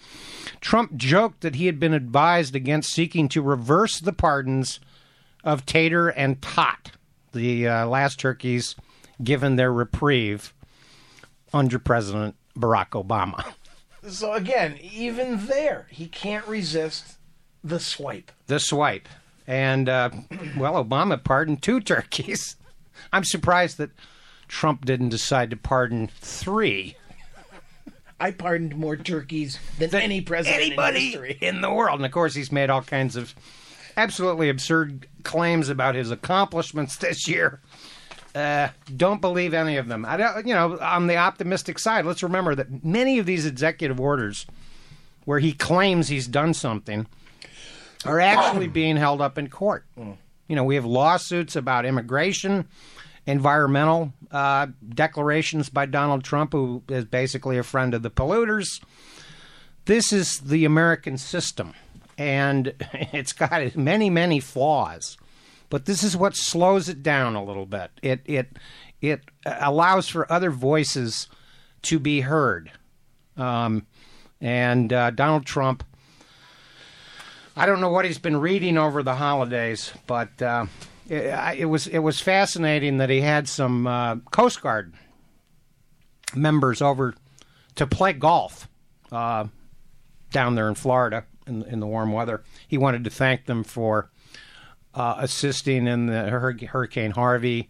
Trump 0.62 0.96
joked 0.96 1.42
that 1.42 1.56
he 1.56 1.66
had 1.66 1.80
been 1.80 1.94
advised 1.94 2.56
against 2.56 2.92
seeking 2.94 3.30
to 3.30 3.42
reverse 3.42 4.00
the 4.00 4.14
pardons 4.14 4.80
of 5.44 5.66
Tater 5.66 6.10
and 6.10 6.42
Tot, 6.42 6.92
the 7.32 7.68
uh, 7.68 7.86
last 7.88 8.20
turkeys 8.20 8.76
given 9.24 9.56
their 9.56 9.72
reprieve 9.72 10.54
under 11.54 11.80
President 11.80 12.36
Barack 12.58 12.90
Obama. 12.90 13.54
So 14.06 14.34
again, 14.34 14.78
even 14.82 15.46
there, 15.46 15.88
he 15.90 16.08
can't 16.08 16.46
resist 16.46 17.18
the 17.64 17.80
swipe. 17.80 18.34
The 18.48 18.60
swipe. 18.60 19.08
And, 19.48 19.88
uh, 19.88 20.10
well, 20.58 20.84
Obama 20.84 21.24
pardoned 21.24 21.62
two 21.62 21.80
turkeys. 21.80 22.58
I'm 23.14 23.24
surprised 23.24 23.78
that 23.78 23.92
Trump 24.54 24.86
didn't 24.86 25.10
decide 25.10 25.50
to 25.50 25.58
pardon 25.58 26.08
three. 26.22 26.96
I 28.20 28.30
pardoned 28.30 28.76
more 28.76 28.96
turkeys 28.96 29.58
than 29.80 29.94
any 29.96 30.22
president 30.22 30.62
in 30.62 30.68
Anybody 30.68 31.06
history. 31.08 31.38
in 31.42 31.62
the 31.62 31.74
world. 31.74 31.98
And, 32.00 32.06
of 32.06 32.12
course, 32.12 32.36
he's 32.36 32.52
made 32.52 32.70
all 32.70 32.84
kinds 32.84 33.16
of 33.16 33.34
absolutely 33.98 34.50
absurd 34.50 35.08
claims 35.24 35.70
about 35.70 35.96
his 35.96 36.12
accomplishments 36.12 36.98
this 37.00 37.28
year. 37.28 37.62
Uh, 38.36 38.70
don't 38.96 39.22
believe 39.22 39.56
any 39.56 39.78
of 39.78 39.88
them. 39.88 40.06
I 40.06 40.18
don't, 40.18 40.46
you 40.46 40.54
know, 40.54 40.78
on 40.80 41.08
the 41.08 41.18
optimistic 41.18 41.80
side, 41.80 42.06
let's 42.06 42.22
remember 42.22 42.54
that 42.54 42.86
many 42.86 43.18
of 43.18 43.26
these 43.26 43.48
executive 43.48 44.00
orders 44.00 44.46
where 45.26 45.40
he 45.40 45.52
claims 45.52 46.10
he's 46.10 46.28
done 46.28 46.54
something 46.54 47.08
are 48.06 48.20
actually 48.20 48.68
being 48.68 48.98
held 48.98 49.20
up 49.20 49.40
in 49.40 49.50
court. 49.50 49.84
You 49.98 50.56
know, 50.56 50.64
we 50.64 50.76
have 50.76 50.86
lawsuits 50.86 51.56
about 51.56 51.86
immigration, 51.88 52.68
environmental 53.26 54.14
uh, 54.32 54.68
declarations 54.90 55.70
by 55.70 55.86
Donald 55.86 56.24
Trump, 56.24 56.54
who 56.54 56.84
is 56.90 57.06
basically 57.06 57.58
a 57.58 57.64
friend 57.64 57.94
of 57.94 58.04
the 58.04 58.12
polluters. 58.12 58.84
This 59.86 60.14
is 60.14 60.40
the 60.40 60.66
American 60.66 61.18
system, 61.18 61.74
and 62.18 62.74
it's 62.94 63.34
got 63.34 63.76
many, 63.76 64.10
many 64.10 64.40
flaws. 64.40 65.18
But 65.70 65.86
this 65.86 66.04
is 66.04 66.16
what 66.16 66.36
slows 66.36 66.88
it 66.88 67.02
down 67.02 67.36
a 67.36 67.44
little 67.44 67.66
bit. 67.66 67.92
It 68.02 68.22
it 68.26 68.58
it 69.02 69.22
allows 69.46 70.08
for 70.08 70.32
other 70.32 70.52
voices 70.52 71.28
to 71.84 72.00
be 72.00 72.22
heard. 72.22 72.72
Um, 73.36 73.88
and 74.40 74.94
uh, 74.94 75.10
Donald 75.10 75.46
Trump 75.46 75.84
I 77.56 77.68
don't 77.68 77.82
know 77.82 77.90
what 77.90 78.06
he's 78.06 78.18
been 78.18 78.38
reading 78.38 78.80
over 78.80 79.04
the 79.04 79.14
holidays, 79.14 79.94
but 80.08 80.42
uh, 80.42 80.66
it, 81.10 81.60
it, 81.60 81.66
was 81.66 81.88
it 81.88 82.00
was 82.00 82.20
fascinating 82.20 82.98
that 82.98 83.10
he 83.10 83.22
had 83.22 83.48
some 83.48 83.88
uh, 83.88 84.16
Coast 84.32 84.62
Guard 84.62 84.94
members 86.36 86.82
over 86.82 87.14
to 87.76 87.88
play 87.88 88.14
golf 88.14 88.68
uh, 89.12 89.46
down 90.32 90.56
there 90.56 90.68
in 90.68 90.76
Florida 90.76 91.26
in, 91.48 91.64
in 91.64 91.80
the 91.80 91.88
warm 91.88 92.12
weather. 92.12 92.44
He 92.68 92.78
wanted 92.78 93.04
to 93.04 93.10
thank 93.10 93.46
them 93.46 93.64
for 93.64 94.10
uh, 94.94 95.16
assisting 95.20 95.88
in 95.88 96.08
the 96.08 96.30
Hurricane 96.30 97.12
Harvey, 97.12 97.70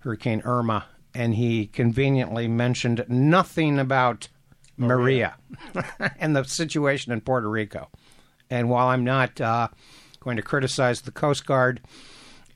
Hurricane 0.00 0.42
Irma, 0.44 0.86
and 1.14 1.34
he 1.34 1.66
conveniently 1.66 2.48
mentioned 2.48 3.04
nothing 3.08 3.78
about 3.78 4.28
Maria, 4.76 5.36
Maria 5.74 6.14
and 6.18 6.34
the 6.34 6.44
situation 6.44 7.12
in 7.12 7.20
Puerto 7.20 7.48
Rico. 7.48 7.88
And 8.48 8.68
while 8.68 8.88
I'm 8.88 9.04
not 9.04 9.40
uh, 9.40 9.68
going 10.20 10.36
to 10.36 10.42
criticize 10.42 11.02
the 11.02 11.12
Coast 11.12 11.46
Guard, 11.46 11.80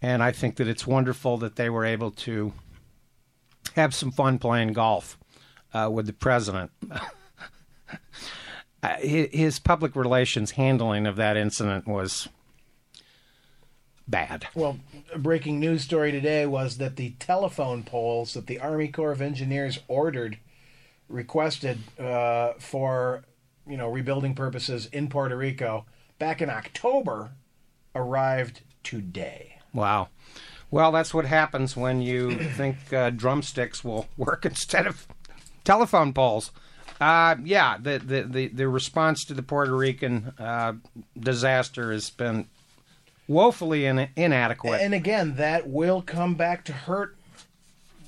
and 0.04 0.22
I 0.22 0.32
think 0.32 0.56
that 0.56 0.68
it's 0.68 0.86
wonderful 0.86 1.38
that 1.38 1.56
they 1.56 1.70
were 1.70 1.86
able 1.86 2.10
to 2.10 2.52
have 3.74 3.94
some 3.94 4.12
fun 4.12 4.38
playing 4.38 4.74
golf 4.74 5.18
uh, 5.72 5.88
with 5.90 6.06
the 6.06 6.12
president. 6.12 6.70
Uh, 8.82 8.98
his 8.98 9.58
public 9.58 9.96
relations 9.96 10.50
handling 10.50 11.06
of 11.06 11.16
that 11.16 11.38
incident 11.38 11.86
was 11.86 12.28
bad. 14.06 14.46
Well, 14.54 14.78
a 15.10 15.18
breaking 15.18 15.58
news 15.58 15.82
story 15.84 16.12
today 16.12 16.44
was 16.44 16.76
that 16.76 16.96
the 16.96 17.14
telephone 17.18 17.82
poles 17.82 18.34
that 18.34 18.46
the 18.46 18.60
Army 18.60 18.88
Corps 18.88 19.12
of 19.12 19.22
Engineers 19.22 19.78
ordered, 19.88 20.36
requested 21.08 21.78
uh, 21.98 22.52
for 22.58 23.24
you 23.66 23.78
know 23.78 23.88
rebuilding 23.88 24.34
purposes 24.34 24.84
in 24.92 25.08
Puerto 25.08 25.38
Rico 25.38 25.86
back 26.18 26.42
in 26.42 26.50
October, 26.50 27.30
arrived 27.94 28.60
today. 28.82 29.53
Wow. 29.74 30.08
Well, 30.70 30.92
that's 30.92 31.12
what 31.12 31.26
happens 31.26 31.76
when 31.76 32.00
you 32.00 32.36
think 32.56 32.92
uh, 32.92 33.10
drumsticks 33.10 33.84
will 33.84 34.06
work 34.16 34.46
instead 34.46 34.86
of 34.86 35.06
telephone 35.64 36.12
poles. 36.12 36.50
Uh, 37.00 37.36
yeah, 37.44 37.76
the, 37.78 37.98
the, 37.98 38.22
the, 38.22 38.48
the, 38.48 38.68
response 38.68 39.24
to 39.24 39.34
the 39.34 39.42
Puerto 39.42 39.74
Rican 39.74 40.32
uh, 40.38 40.74
disaster 41.18 41.90
has 41.90 42.08
been 42.08 42.46
woefully 43.26 43.84
in, 43.84 44.08
inadequate. 44.14 44.80
And 44.80 44.94
again, 44.94 45.34
that 45.34 45.68
will 45.68 46.02
come 46.02 46.34
back 46.34 46.64
to 46.66 46.72
hurt 46.72 47.16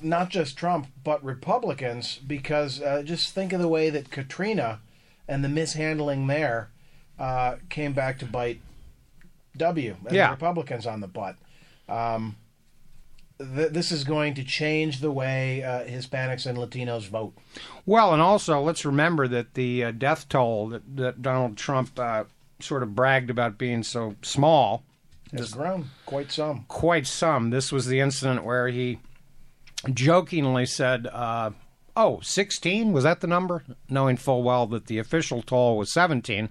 not 0.00 0.30
just 0.30 0.56
Trump, 0.56 0.86
but 1.02 1.22
Republicans, 1.24 2.18
because 2.18 2.80
uh, 2.80 3.02
just 3.02 3.34
think 3.34 3.52
of 3.52 3.60
the 3.60 3.68
way 3.68 3.90
that 3.90 4.10
Katrina 4.10 4.80
and 5.26 5.42
the 5.42 5.48
mishandling 5.48 6.26
there 6.26 6.70
uh, 7.18 7.56
came 7.68 7.92
back 7.92 8.18
to 8.20 8.26
bite 8.26 8.60
W 9.56 9.96
and 10.04 10.14
yeah. 10.14 10.26
the 10.26 10.32
Republicans 10.32 10.86
on 10.86 11.00
the 11.00 11.08
butt. 11.08 11.36
Um, 11.88 12.36
th- 13.38 13.72
this 13.72 13.92
is 13.92 14.04
going 14.04 14.34
to 14.34 14.44
change 14.44 15.00
the 15.00 15.10
way 15.10 15.62
uh, 15.62 15.84
Hispanics 15.84 16.46
and 16.46 16.58
Latinos 16.58 17.08
vote. 17.08 17.34
Well, 17.84 18.12
and 18.12 18.22
also 18.22 18.60
let's 18.60 18.84
remember 18.84 19.28
that 19.28 19.54
the 19.54 19.84
uh, 19.84 19.90
death 19.92 20.28
toll 20.28 20.68
that, 20.70 20.96
that 20.96 21.22
Donald 21.22 21.56
Trump 21.56 21.98
uh, 21.98 22.24
sort 22.60 22.82
of 22.82 22.94
bragged 22.94 23.30
about 23.30 23.58
being 23.58 23.82
so 23.82 24.16
small 24.22 24.82
has 25.32 25.52
grown 25.52 25.90
quite 26.06 26.30
some. 26.30 26.64
Quite 26.68 27.06
some. 27.06 27.50
This 27.50 27.72
was 27.72 27.86
the 27.86 28.00
incident 28.00 28.44
where 28.44 28.68
he 28.68 28.98
jokingly 29.92 30.66
said, 30.66 31.06
uh, 31.08 31.50
"Oh, 31.96 32.20
16 32.20 32.92
was 32.92 33.04
that 33.04 33.20
the 33.20 33.26
number?" 33.26 33.64
Knowing 33.88 34.16
full 34.16 34.42
well 34.42 34.66
that 34.68 34.86
the 34.86 34.98
official 34.98 35.42
toll 35.42 35.76
was 35.76 35.92
17. 35.92 36.48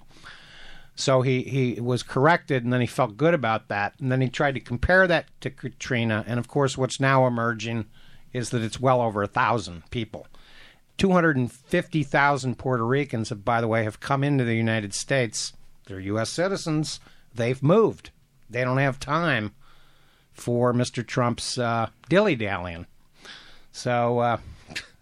So 0.96 1.22
he, 1.22 1.44
he 1.44 1.82
was 1.82 2.04
corrected, 2.04 2.64
and 2.64 2.72
then 2.72 2.82
he 2.82 2.88
felt 2.88 3.18
good 3.18 3.34
about 3.34 3.68
that. 3.68 3.96
And 4.00 4.12
then 4.12 4.22
he 4.22 4.30
tried 4.30 4.54
to 4.54 4.62
compare 4.62 5.08
that 5.08 5.26
to 5.42 5.50
Katrina. 5.50 6.24
And 6.26 6.40
of 6.40 6.48
course, 6.48 6.78
what's 6.78 7.02
now 7.02 7.28
emerging 7.28 7.86
is 8.32 8.50
that 8.52 8.62
it's 8.62 8.80
well 8.80 9.02
over 9.02 9.22
a 9.22 9.28
thousand 9.28 9.90
people. 9.92 10.28
250,000 10.98 12.58
Puerto 12.58 12.86
Ricans, 12.86 13.30
have, 13.30 13.44
by 13.44 13.60
the 13.60 13.68
way, 13.68 13.84
have 13.84 14.00
come 14.00 14.24
into 14.24 14.46
the 14.46 14.56
United 14.56 14.94
States. 14.94 15.52
They're 15.86 16.00
U.S. 16.00 16.30
citizens. 16.30 17.02
They've 17.34 17.62
moved. 17.62 18.12
They 18.50 18.64
don't 18.64 18.78
have 18.78 19.00
time 19.00 19.54
for 20.32 20.74
Mr. 20.74 21.06
Trump's 21.06 21.58
uh, 21.58 21.90
dilly 22.08 22.36
dallying. 22.36 22.86
So 23.74 24.20
uh, 24.20 24.38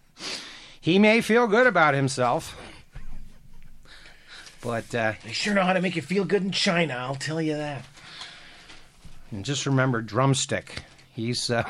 he 0.81 0.97
may 0.97 1.21
feel 1.21 1.47
good 1.47 1.67
about 1.67 1.93
himself. 1.93 2.57
But 4.63 4.95
uh, 4.95 5.13
they 5.25 5.33
sure 5.33 5.53
know 5.53 5.63
how 5.63 5.73
to 5.73 5.81
make 5.81 5.97
you 5.97 6.01
feel 6.01 6.23
good 6.23 6.41
in 6.41 6.51
China. 6.51 6.93
I'll 6.93 7.15
tell 7.15 7.41
you 7.41 7.57
that. 7.57 7.85
And 9.29 9.43
just 9.43 9.65
remember, 9.65 10.01
drumstick. 10.01 10.83
He's 11.13 11.49
uh, 11.51 11.67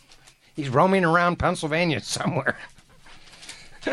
he's 0.56 0.70
roaming 0.70 1.04
around 1.04 1.38
Pennsylvania 1.38 2.00
somewhere. 2.02 2.56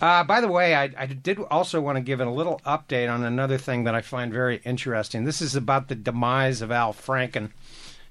uh, 0.00 0.22
by 0.24 0.40
the 0.40 0.46
way, 0.48 0.76
I, 0.76 0.90
I, 0.96 1.06
did 1.06 1.38
also 1.50 1.80
want 1.80 1.96
to 1.96 2.02
give 2.02 2.20
a 2.20 2.30
little 2.30 2.60
update 2.64 3.12
on 3.12 3.24
another 3.24 3.58
thing 3.58 3.84
that 3.84 3.94
I 3.94 4.02
find 4.02 4.32
very 4.32 4.60
interesting. 4.64 5.24
This 5.24 5.42
is 5.42 5.56
about 5.56 5.88
the 5.88 5.94
demise 5.94 6.62
of 6.62 6.70
Al 6.70 6.92
Franken. 6.92 7.50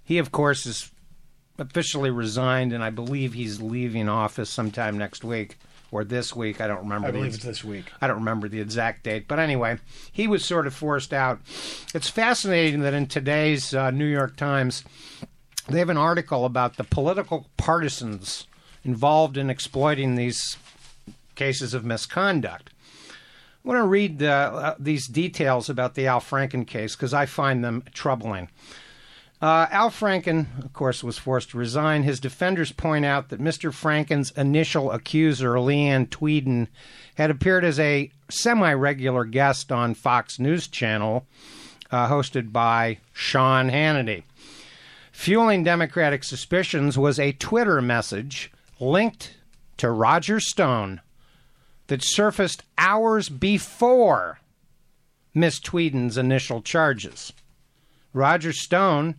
He, 0.04 0.18
of 0.18 0.32
course, 0.32 0.66
is 0.66 0.92
officially 1.58 2.10
resigned, 2.10 2.74
and 2.74 2.84
I 2.84 2.90
believe 2.90 3.34
he's 3.34 3.62
leaving 3.62 4.10
office 4.10 4.50
sometime 4.50 4.98
next 4.98 5.24
week 5.24 5.58
or 5.92 6.04
this 6.04 6.36
week. 6.36 6.62
I 6.62 6.68
don't 6.68 6.80
remember. 6.80 7.08
I 7.08 7.12
believe 7.12 7.36
it's 7.36 7.44
this 7.44 7.64
week. 7.64 7.86
I 8.02 8.08
don't 8.08 8.18
remember 8.18 8.48
the 8.48 8.62
exact 8.62 9.04
date, 9.04 9.28
but 9.28 9.40
anyway, 9.40 9.80
he 10.12 10.28
was 10.28 10.46
sort 10.46 10.68
of 10.68 10.74
forced 10.74 11.14
out. 11.14 11.40
It's 11.94 12.10
fascinating 12.10 12.82
that 12.82 12.94
in 12.94 13.08
today's 13.08 13.74
uh, 13.74 13.92
New 13.92 14.06
York 14.06 14.36
Times, 14.36 14.84
they 15.68 15.80
have 15.80 15.90
an 15.90 15.98
article 15.98 16.46
about 16.46 16.78
the 16.78 16.84
political 16.84 17.48
partisans 17.58 18.48
involved 18.84 19.38
in 19.38 19.50
exploiting 19.50 20.16
these 20.16 20.58
cases 21.36 21.74
of 21.74 21.86
misconduct. 21.86 22.70
I 23.12 23.68
want 23.68 23.80
to 23.80 23.88
read 23.88 24.24
uh, 24.24 24.76
these 24.80 25.08
details 25.08 25.70
about 25.70 25.96
the 25.96 26.08
Al 26.08 26.22
Franken 26.22 26.66
case 26.66 26.96
because 26.96 27.14
I 27.14 27.26
find 27.26 27.64
them 27.64 27.84
troubling. 27.94 28.50
Uh, 29.42 29.68
Al 29.72 29.90
Franken, 29.90 30.48
of 30.64 30.74
course, 30.74 31.02
was 31.02 31.18
forced 31.18 31.52
to 31.52 31.58
resign. 31.58 32.04
His 32.04 32.20
defenders 32.20 32.74
point 32.74 33.06
out 33.06 33.30
that 33.30 33.40
Mr. 33.40 33.72
Franken's 33.72 34.32
initial 34.32 34.92
accuser, 34.92 35.54
Leeann 35.54 36.10
Tweeden, 36.10 36.68
had 37.16 37.32
appeared 37.32 37.64
as 37.64 37.80
a 37.80 38.12
semi 38.30 38.74
regular 38.74 39.24
guest 39.24 39.72
on 39.72 39.94
Fox 39.94 40.40
News 40.40 40.68
Channel, 40.68 41.26
uh, 41.90 42.10
hosted 42.10 42.52
by 42.52 42.98
Sean 43.14 43.70
Hannity. 43.70 44.24
Fueling 45.14 45.64
Democratic 45.64 46.26
suspicions 46.26 46.98
was 46.98 47.18
a 47.18 47.32
Twitter 47.34 47.82
message 47.82 48.52
linked 48.80 49.38
to 49.78 49.90
Roger 49.90 50.42
Stone 50.42 51.00
that 51.88 52.04
surfaced 52.04 52.64
hours 52.78 53.30
before 53.30 54.40
Miss 55.34 55.60
Tweeden's 55.62 56.18
initial 56.18 56.62
charges. 56.62 57.32
Roger 58.14 58.52
Stone 58.52 59.16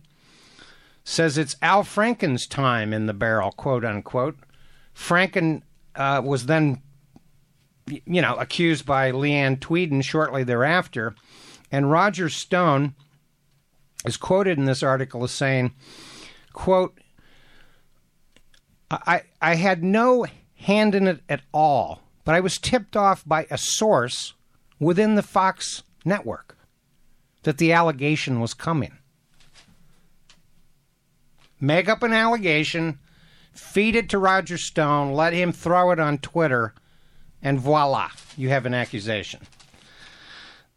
says 1.03 1.37
it's 1.37 1.55
Al 1.61 1.83
Franken's 1.83 2.47
time 2.47 2.93
in 2.93 3.05
the 3.05 3.13
barrel, 3.13 3.51
quote 3.51 3.85
unquote. 3.85 4.37
Franken 4.95 5.61
uh, 5.95 6.21
was 6.23 6.45
then, 6.45 6.81
you 7.87 8.21
know, 8.21 8.35
accused 8.35 8.85
by 8.85 9.11
Leeann 9.11 9.59
Tweeden 9.59 10.03
shortly 10.03 10.43
thereafter. 10.43 11.15
And 11.71 11.89
Roger 11.89 12.29
Stone 12.29 12.95
is 14.05 14.17
quoted 14.17 14.57
in 14.57 14.65
this 14.65 14.83
article 14.83 15.23
as 15.23 15.31
saying, 15.31 15.73
quote, 16.53 16.97
I, 18.89 19.21
I 19.41 19.55
had 19.55 19.83
no 19.83 20.25
hand 20.55 20.95
in 20.95 21.07
it 21.07 21.21
at 21.29 21.41
all, 21.53 22.01
but 22.25 22.35
I 22.35 22.41
was 22.41 22.57
tipped 22.57 22.97
off 22.97 23.23
by 23.25 23.47
a 23.49 23.57
source 23.57 24.33
within 24.79 25.15
the 25.15 25.23
Fox 25.23 25.83
network 26.03 26.57
that 27.43 27.57
the 27.57 27.71
allegation 27.71 28.41
was 28.41 28.53
coming 28.53 28.97
make 31.61 31.87
up 31.87 32.03
an 32.03 32.11
allegation, 32.11 32.99
feed 33.53 33.95
it 33.95 34.09
to 34.09 34.17
Roger 34.17 34.57
Stone, 34.57 35.13
let 35.13 35.33
him 35.33 35.53
throw 35.53 35.91
it 35.91 35.99
on 35.99 36.17
Twitter, 36.17 36.73
and 37.41 37.59
voila, 37.59 38.09
you 38.35 38.49
have 38.49 38.65
an 38.65 38.73
accusation. 38.73 39.41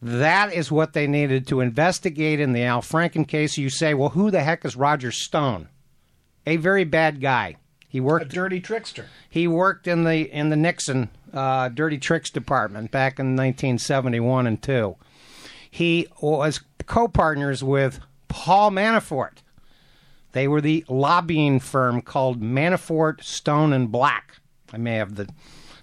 That 0.00 0.52
is 0.52 0.70
what 0.70 0.92
they 0.92 1.06
needed 1.06 1.46
to 1.46 1.60
investigate 1.60 2.38
in 2.38 2.52
the 2.52 2.62
Al 2.62 2.82
Franken 2.82 3.26
case. 3.26 3.56
You 3.56 3.70
say, 3.70 3.94
well, 3.94 4.10
who 4.10 4.30
the 4.30 4.42
heck 4.42 4.64
is 4.64 4.76
Roger 4.76 5.10
Stone? 5.10 5.68
A 6.46 6.56
very 6.56 6.84
bad 6.84 7.22
guy. 7.22 7.56
He 7.88 8.00
worked 8.00 8.26
a 8.26 8.28
dirty 8.28 8.60
trickster. 8.60 9.06
He 9.30 9.48
worked 9.48 9.86
in 9.86 10.04
the 10.04 10.28
in 10.30 10.50
the 10.50 10.56
Nixon 10.56 11.10
uh, 11.32 11.68
dirty 11.68 11.96
tricks 11.96 12.28
department 12.28 12.90
back 12.90 13.18
in 13.18 13.36
1971 13.36 14.46
and 14.46 14.60
two. 14.60 14.96
He 15.70 16.08
was 16.20 16.60
co-partners 16.86 17.64
with 17.64 18.00
Paul 18.28 18.72
Manafort. 18.72 19.38
They 20.34 20.48
were 20.48 20.60
the 20.60 20.84
lobbying 20.88 21.60
firm 21.60 22.02
called 22.02 22.42
Manafort, 22.42 23.22
Stone, 23.22 23.72
and 23.72 23.92
Black. 23.92 24.34
I 24.72 24.78
may 24.78 24.96
have 24.96 25.14
the 25.14 25.28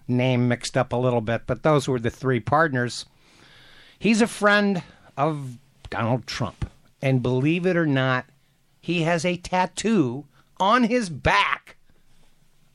name 0.09 0.49
mixed 0.49 0.75
up 0.75 0.91
a 0.91 0.97
little 0.97 1.21
bit, 1.21 1.43
but 1.47 1.63
those 1.63 1.87
were 1.87 1.99
the 1.99 2.09
three 2.09 2.41
partners. 2.41 3.05
He's 3.97 4.21
a 4.21 4.27
friend 4.27 4.83
of 5.15 5.57
Donald 5.89 6.27
Trump. 6.27 6.69
And 7.01 7.23
believe 7.23 7.65
it 7.65 7.77
or 7.77 7.85
not, 7.85 8.25
he 8.81 9.03
has 9.03 9.23
a 9.23 9.37
tattoo 9.37 10.25
on 10.57 10.83
his 10.83 11.09
back 11.09 11.77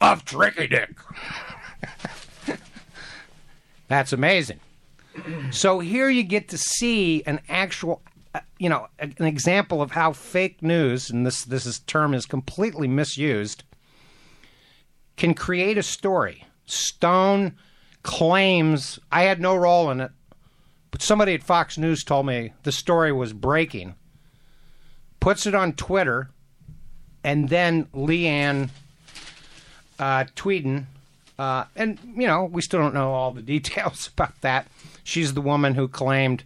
of 0.00 0.24
Tricky 0.24 0.68
Dick. 0.68 0.96
That's 3.88 4.14
amazing. 4.14 4.60
So 5.50 5.80
here 5.80 6.08
you 6.08 6.22
get 6.22 6.48
to 6.48 6.56
see 6.58 7.22
an 7.26 7.40
actual, 7.50 8.00
you 8.58 8.68
know, 8.68 8.88
an 8.98 9.14
example 9.20 9.82
of 9.82 9.92
how 9.92 10.12
fake 10.12 10.62
news, 10.62 11.10
and 11.10 11.26
this 11.26 11.44
this 11.44 11.66
is, 11.66 11.80
term 11.80 12.14
is 12.14 12.26
completely 12.26 12.88
misused, 12.88 13.64
can 15.16 15.34
create 15.34 15.78
a 15.78 15.82
story. 15.82 16.44
Stone 16.66 17.56
claims 18.02 18.98
I 19.10 19.22
had 19.22 19.40
no 19.40 19.56
role 19.56 19.90
in 19.90 20.00
it, 20.00 20.10
but 20.90 21.02
somebody 21.02 21.34
at 21.34 21.42
Fox 21.42 21.76
News 21.76 22.04
told 22.04 22.26
me 22.26 22.52
the 22.62 22.72
story 22.72 23.12
was 23.12 23.32
breaking. 23.32 23.94
Puts 25.20 25.46
it 25.46 25.54
on 25.54 25.72
Twitter, 25.72 26.30
and 27.24 27.48
then 27.48 27.86
Leeann 27.86 28.70
uh, 29.98 30.24
Tweeden, 30.36 30.86
uh, 31.38 31.64
and 31.74 31.98
you 32.16 32.26
know 32.26 32.44
we 32.44 32.62
still 32.62 32.80
don't 32.80 32.94
know 32.94 33.12
all 33.12 33.32
the 33.32 33.42
details 33.54 34.08
about 34.12 34.40
that. 34.40 34.68
She's 35.04 35.34
the 35.34 35.40
woman 35.40 35.74
who 35.74 35.88
claimed 35.88 36.44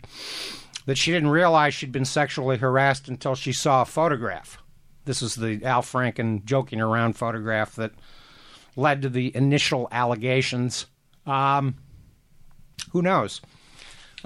that 0.90 0.98
she 0.98 1.12
didn't 1.12 1.30
realize 1.30 1.72
she'd 1.72 1.92
been 1.92 2.04
sexually 2.04 2.56
harassed 2.56 3.06
until 3.06 3.36
she 3.36 3.52
saw 3.52 3.82
a 3.82 3.84
photograph. 3.84 4.58
This 5.04 5.22
is 5.22 5.36
the 5.36 5.64
Al 5.64 5.82
Franken 5.82 6.44
joking 6.44 6.80
around 6.80 7.12
photograph 7.12 7.76
that 7.76 7.92
led 8.74 9.02
to 9.02 9.08
the 9.08 9.30
initial 9.36 9.86
allegations. 9.92 10.86
Um, 11.26 11.76
who 12.90 13.02
knows? 13.02 13.40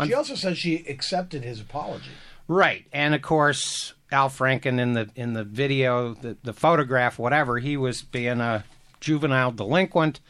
She 0.02 0.14
also 0.14 0.34
says 0.34 0.56
she 0.56 0.76
accepted 0.88 1.44
his 1.44 1.60
apology. 1.60 2.12
Right, 2.48 2.86
and 2.94 3.14
of 3.14 3.20
course, 3.20 3.92
Al 4.10 4.30
Franken 4.30 4.80
in 4.80 4.94
the 4.94 5.10
in 5.14 5.34
the 5.34 5.44
video, 5.44 6.14
the 6.14 6.38
the 6.44 6.54
photograph, 6.54 7.18
whatever, 7.18 7.58
he 7.58 7.76
was 7.76 8.00
being 8.00 8.40
a 8.40 8.64
juvenile 9.00 9.52
delinquent, 9.52 10.20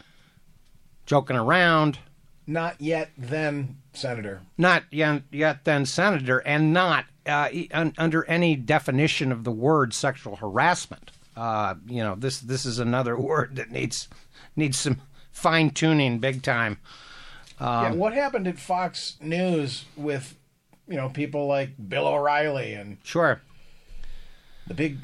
joking 1.06 1.36
around. 1.36 2.00
Not 2.46 2.80
yet 2.80 3.10
then 3.16 3.78
senator. 3.92 4.42
Not 4.58 4.84
yet, 4.90 5.22
yet 5.30 5.64
then 5.64 5.86
senator, 5.86 6.38
and 6.40 6.72
not 6.72 7.06
uh, 7.26 7.48
un, 7.72 7.94
under 7.96 8.24
any 8.26 8.54
definition 8.56 9.32
of 9.32 9.44
the 9.44 9.50
word 9.50 9.94
sexual 9.94 10.36
harassment. 10.36 11.10
Uh, 11.36 11.74
you 11.86 12.02
know, 12.02 12.14
this 12.14 12.40
this 12.40 12.66
is 12.66 12.78
another 12.78 13.16
word 13.20 13.56
that 13.56 13.70
needs 13.70 14.08
needs 14.56 14.78
some 14.78 15.00
fine 15.32 15.70
tuning, 15.70 16.18
big 16.18 16.42
time. 16.42 16.78
Um, 17.58 17.84
yeah, 17.84 17.92
what 17.92 18.12
happened 18.12 18.46
at 18.46 18.58
Fox 18.58 19.16
News 19.20 19.84
with 19.96 20.36
you 20.88 20.96
know 20.96 21.08
people 21.08 21.46
like 21.46 21.70
Bill 21.88 22.06
O'Reilly 22.06 22.74
and 22.74 22.98
sure 23.02 23.40
the 24.66 24.74
big 24.74 24.98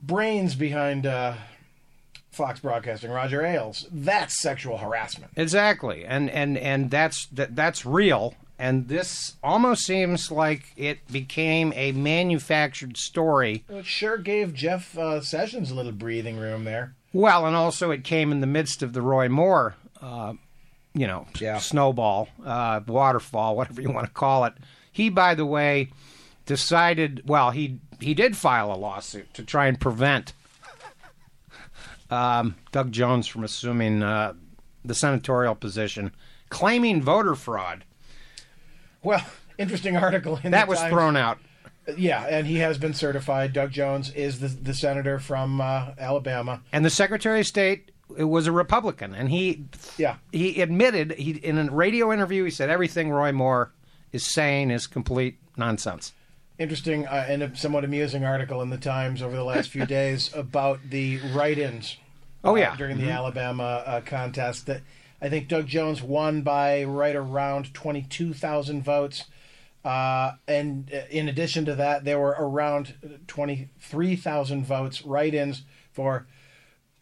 brains 0.00 0.54
behind 0.54 1.06
uh, 1.06 1.34
Fox 2.32 2.60
Broadcasting, 2.60 3.10
Roger 3.10 3.44
Ailes. 3.44 3.86
That's 3.92 4.40
sexual 4.40 4.78
harassment. 4.78 5.32
Exactly, 5.36 6.04
and 6.04 6.30
and 6.30 6.56
and 6.56 6.90
that's 6.90 7.26
that, 7.26 7.54
that's 7.54 7.86
real. 7.86 8.34
And 8.58 8.88
this 8.88 9.34
almost 9.42 9.84
seems 9.84 10.30
like 10.30 10.72
it 10.76 11.00
became 11.10 11.72
a 11.74 11.92
manufactured 11.92 12.96
story. 12.96 13.64
It 13.68 13.84
sure 13.84 14.16
gave 14.16 14.54
Jeff 14.54 14.96
uh, 14.96 15.20
Sessions 15.20 15.70
a 15.70 15.74
little 15.74 15.92
breathing 15.92 16.38
room 16.38 16.64
there. 16.64 16.94
Well, 17.12 17.44
and 17.46 17.56
also 17.56 17.90
it 17.90 18.04
came 18.04 18.32
in 18.32 18.40
the 18.40 18.46
midst 18.46 18.82
of 18.82 18.92
the 18.92 19.02
Roy 19.02 19.28
Moore, 19.28 19.74
uh, 20.00 20.34
you 20.94 21.06
know, 21.06 21.26
yeah. 21.38 21.58
snowball, 21.58 22.28
uh, 22.44 22.80
waterfall, 22.86 23.56
whatever 23.56 23.82
you 23.82 23.90
want 23.90 24.06
to 24.06 24.12
call 24.12 24.44
it. 24.44 24.54
He, 24.90 25.10
by 25.10 25.34
the 25.34 25.46
way, 25.46 25.90
decided. 26.46 27.22
Well, 27.26 27.50
he 27.50 27.78
he 28.00 28.14
did 28.14 28.36
file 28.36 28.72
a 28.72 28.76
lawsuit 28.76 29.34
to 29.34 29.42
try 29.42 29.66
and 29.66 29.78
prevent 29.78 30.32
um, 32.12 32.56
Doug 32.72 32.92
Jones 32.92 33.26
from 33.26 33.42
assuming 33.42 34.02
uh, 34.02 34.34
the 34.84 34.94
senatorial 34.94 35.54
position, 35.54 36.12
claiming 36.50 37.02
voter 37.02 37.34
fraud. 37.34 37.84
Well, 39.02 39.24
interesting 39.58 39.96
article. 39.96 40.38
In 40.44 40.52
that 40.52 40.68
was 40.68 40.78
Times. 40.78 40.92
thrown 40.92 41.16
out. 41.16 41.38
Yeah, 41.96 42.24
and 42.28 42.46
he 42.46 42.58
has 42.58 42.78
been 42.78 42.94
certified. 42.94 43.52
Doug 43.52 43.72
Jones 43.72 44.10
is 44.10 44.38
the 44.38 44.48
the 44.48 44.74
senator 44.74 45.18
from 45.18 45.60
uh, 45.60 45.92
Alabama, 45.98 46.60
and 46.72 46.84
the 46.84 46.90
Secretary 46.90 47.40
of 47.40 47.46
State 47.46 47.90
was 48.08 48.46
a 48.46 48.52
Republican, 48.52 49.14
and 49.14 49.30
he 49.30 49.64
yeah 49.96 50.16
he 50.30 50.60
admitted 50.60 51.12
he 51.12 51.32
in 51.32 51.58
a 51.58 51.72
radio 51.72 52.12
interview 52.12 52.44
he 52.44 52.50
said 52.50 52.70
everything 52.70 53.10
Roy 53.10 53.32
Moore 53.32 53.72
is 54.12 54.32
saying 54.32 54.70
is 54.70 54.86
complete 54.86 55.38
nonsense 55.56 56.12
interesting 56.62 57.06
uh, 57.06 57.26
and 57.28 57.42
a 57.42 57.56
somewhat 57.56 57.84
amusing 57.84 58.24
article 58.24 58.62
in 58.62 58.70
the 58.70 58.78
Times 58.78 59.22
over 59.22 59.36
the 59.36 59.44
last 59.44 59.70
few 59.70 59.86
days 60.00 60.32
about 60.34 60.80
the 60.88 61.20
write-ins. 61.32 61.96
Oh 62.44 62.56
yeah, 62.56 62.72
uh, 62.72 62.76
during 62.76 62.96
the 62.96 63.04
mm-hmm. 63.04 63.12
Alabama 63.12 63.82
uh, 63.84 64.00
contest, 64.00 64.66
that 64.66 64.82
I 65.20 65.28
think 65.28 65.48
Doug 65.48 65.66
Jones 65.66 66.02
won 66.02 66.42
by 66.42 66.84
right 66.84 67.14
around 67.14 67.74
twenty-two 67.74 68.34
thousand 68.34 68.82
votes. 68.82 69.24
Uh, 69.84 70.32
and 70.46 70.90
uh, 70.94 71.00
in 71.10 71.28
addition 71.28 71.64
to 71.64 71.74
that, 71.74 72.04
there 72.04 72.18
were 72.18 72.36
around 72.38 72.94
23,000 73.26 74.64
votes 74.64 75.02
write 75.02 75.34
ins 75.34 75.64
for 75.92 76.26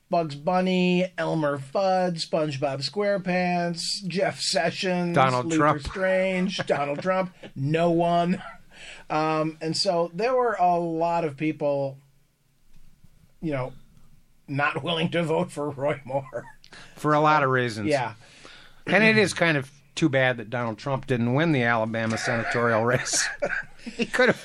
Bugs 0.09 0.35
Bunny, 0.35 1.13
Elmer 1.17 1.59
Fudd, 1.59 2.17
SpongeBob 2.17 2.83
SquarePants, 2.83 4.05
Jeff 4.09 4.41
Sessions, 4.41 5.15
Donald 5.15 5.47
Luther 5.47 5.57
Trump, 5.57 5.83
Strange, 5.83 6.57
Donald 6.67 7.01
Trump, 7.01 7.33
no 7.55 7.91
one. 7.91 8.43
Um, 9.11 9.59
and 9.61 9.77
so 9.77 10.11
there 10.15 10.35
were 10.35 10.57
a 10.59 10.79
lot 10.79 11.25
of 11.25 11.37
people, 11.37 11.99
you 13.43 13.53
know, 13.53 13.73
not 14.49 14.83
willing 14.85 15.11
to 15.11 15.23
vote 15.23 15.51
for 15.51 15.69
Roy 15.69 16.01
Moore. 16.05 16.45
For 16.97 17.13
a 17.13 17.21
lot 17.21 17.43
of 17.43 17.51
reasons. 17.51 17.89
Yeah. 17.89 18.15
And 18.87 19.05
it 19.05 19.19
is 19.19 19.35
kind 19.35 19.57
of 19.57 19.71
too 19.95 20.09
bad 20.09 20.39
that 20.39 20.49
Donald 20.49 20.79
Trump 20.79 21.07
didn't 21.07 21.35
win 21.35 21.53
the 21.53 21.65
Alabama 21.65 22.17
senatorial 22.17 22.85
race. 22.85 23.29
he 23.97 24.07
could 24.07 24.29
have 24.29 24.45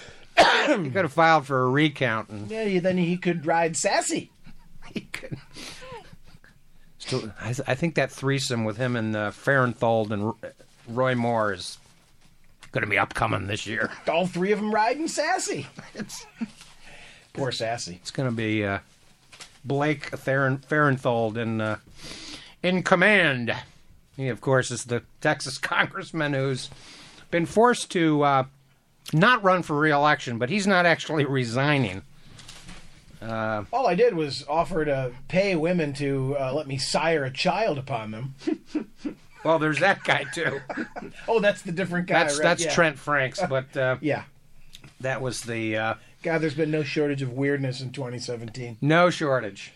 he 0.67 0.89
could 0.89 1.05
have 1.05 1.13
filed 1.13 1.45
for 1.45 1.61
a 1.61 1.69
recount 1.69 2.27
and 2.29 2.51
yeah, 2.51 2.79
then 2.79 2.97
he 2.97 3.15
could 3.15 3.45
ride 3.45 3.77
sassy. 3.77 4.31
He 4.93 5.01
could. 5.01 5.37
Still, 6.97 7.31
I, 7.39 7.55
I 7.67 7.75
think 7.75 7.95
that 7.95 8.11
threesome 8.11 8.65
with 8.65 8.77
him 8.77 8.95
and 8.95 9.15
uh, 9.15 9.31
Farenthold 9.31 10.11
and 10.11 10.33
Roy 10.87 11.15
Moore 11.15 11.53
is 11.53 11.77
going 12.75 12.83
to 12.83 12.89
be 12.89 12.99
upcoming 12.99 13.47
this 13.47 13.65
year. 13.65 13.89
All 14.05 14.27
three 14.27 14.51
of 14.51 14.59
them 14.59 14.69
riding 14.75 15.07
sassy. 15.07 15.65
It's 15.93 16.25
poor 17.31 17.53
sassy. 17.53 17.99
It's 18.01 18.11
going 18.11 18.29
to 18.29 18.35
be 18.35 18.65
uh, 18.65 18.79
Blake 19.63 20.07
Theron, 20.09 20.57
Farenthold 20.57 21.37
in 21.37 21.61
uh, 21.61 21.77
in 22.61 22.83
command. 22.83 23.55
He, 24.17 24.27
of 24.27 24.41
course, 24.41 24.71
is 24.71 24.83
the 24.83 25.03
Texas 25.21 25.57
congressman 25.73 26.33
who's 26.33 26.69
been 27.31 27.45
forced 27.45 27.91
to 27.91 28.21
uh, 28.23 28.43
not 29.13 29.41
run 29.41 29.63
for 29.63 29.79
reelection, 29.79 30.37
but 30.37 30.49
he's 30.49 30.67
not 30.67 30.85
actually 30.85 31.23
resigning. 31.23 32.01
Uh, 33.21 33.63
All 33.71 33.87
I 33.87 33.95
did 33.95 34.13
was 34.15 34.43
offer 34.49 34.83
to 34.83 35.13
pay 35.29 35.55
women 35.55 35.93
to 35.93 36.35
uh, 36.37 36.53
let 36.53 36.67
me 36.67 36.77
sire 36.77 37.23
a 37.23 37.31
child 37.31 37.77
upon 37.77 38.11
them. 38.11 38.35
Well, 39.45 39.59
there's 39.59 39.79
that 39.79 40.03
guy 40.03 40.23
too. 40.33 40.59
oh, 41.27 41.39
that's 41.39 41.61
the 41.61 41.71
different 41.71 42.07
guy. 42.07 42.23
That's 42.23 42.39
right? 42.39 42.43
that's 42.43 42.65
yeah. 42.65 42.73
Trent 42.73 42.97
Franks, 42.97 43.39
but 43.47 43.77
uh, 43.77 43.97
yeah, 44.01 44.23
that 45.01 45.21
was 45.21 45.41
the. 45.41 45.77
Uh, 45.77 45.93
God, 46.23 46.39
there's 46.39 46.55
been 46.55 46.71
no 46.71 46.81
shortage 46.81 47.21
of 47.21 47.31
weirdness 47.31 47.79
in 47.79 47.91
2017. 47.91 48.77
No 48.81 49.11
shortage. 49.11 49.71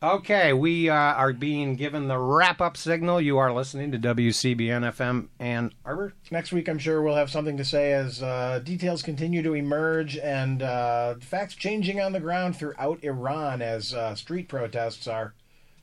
Okay, 0.00 0.52
we 0.52 0.88
uh, 0.88 0.94
are 0.94 1.32
being 1.32 1.74
given 1.74 2.06
the 2.06 2.16
wrap 2.16 2.60
up 2.60 2.76
signal. 2.76 3.20
You 3.20 3.36
are 3.38 3.52
listening 3.52 3.90
to 3.92 3.98
WCBN 3.98 4.88
FM 4.94 5.26
Ann 5.40 5.72
Arbor. 5.84 6.14
Next 6.30 6.52
week, 6.52 6.68
I'm 6.68 6.78
sure 6.78 7.02
we'll 7.02 7.16
have 7.16 7.30
something 7.30 7.56
to 7.56 7.64
say 7.64 7.92
as 7.92 8.22
uh, 8.22 8.60
details 8.64 9.02
continue 9.02 9.42
to 9.42 9.52
emerge 9.54 10.16
and 10.16 10.62
uh, 10.62 11.16
facts 11.20 11.54
changing 11.54 12.00
on 12.00 12.12
the 12.12 12.20
ground 12.20 12.56
throughout 12.56 13.02
Iran 13.02 13.60
as 13.60 13.92
uh, 13.92 14.14
street 14.14 14.48
protests 14.48 15.06
are 15.06 15.34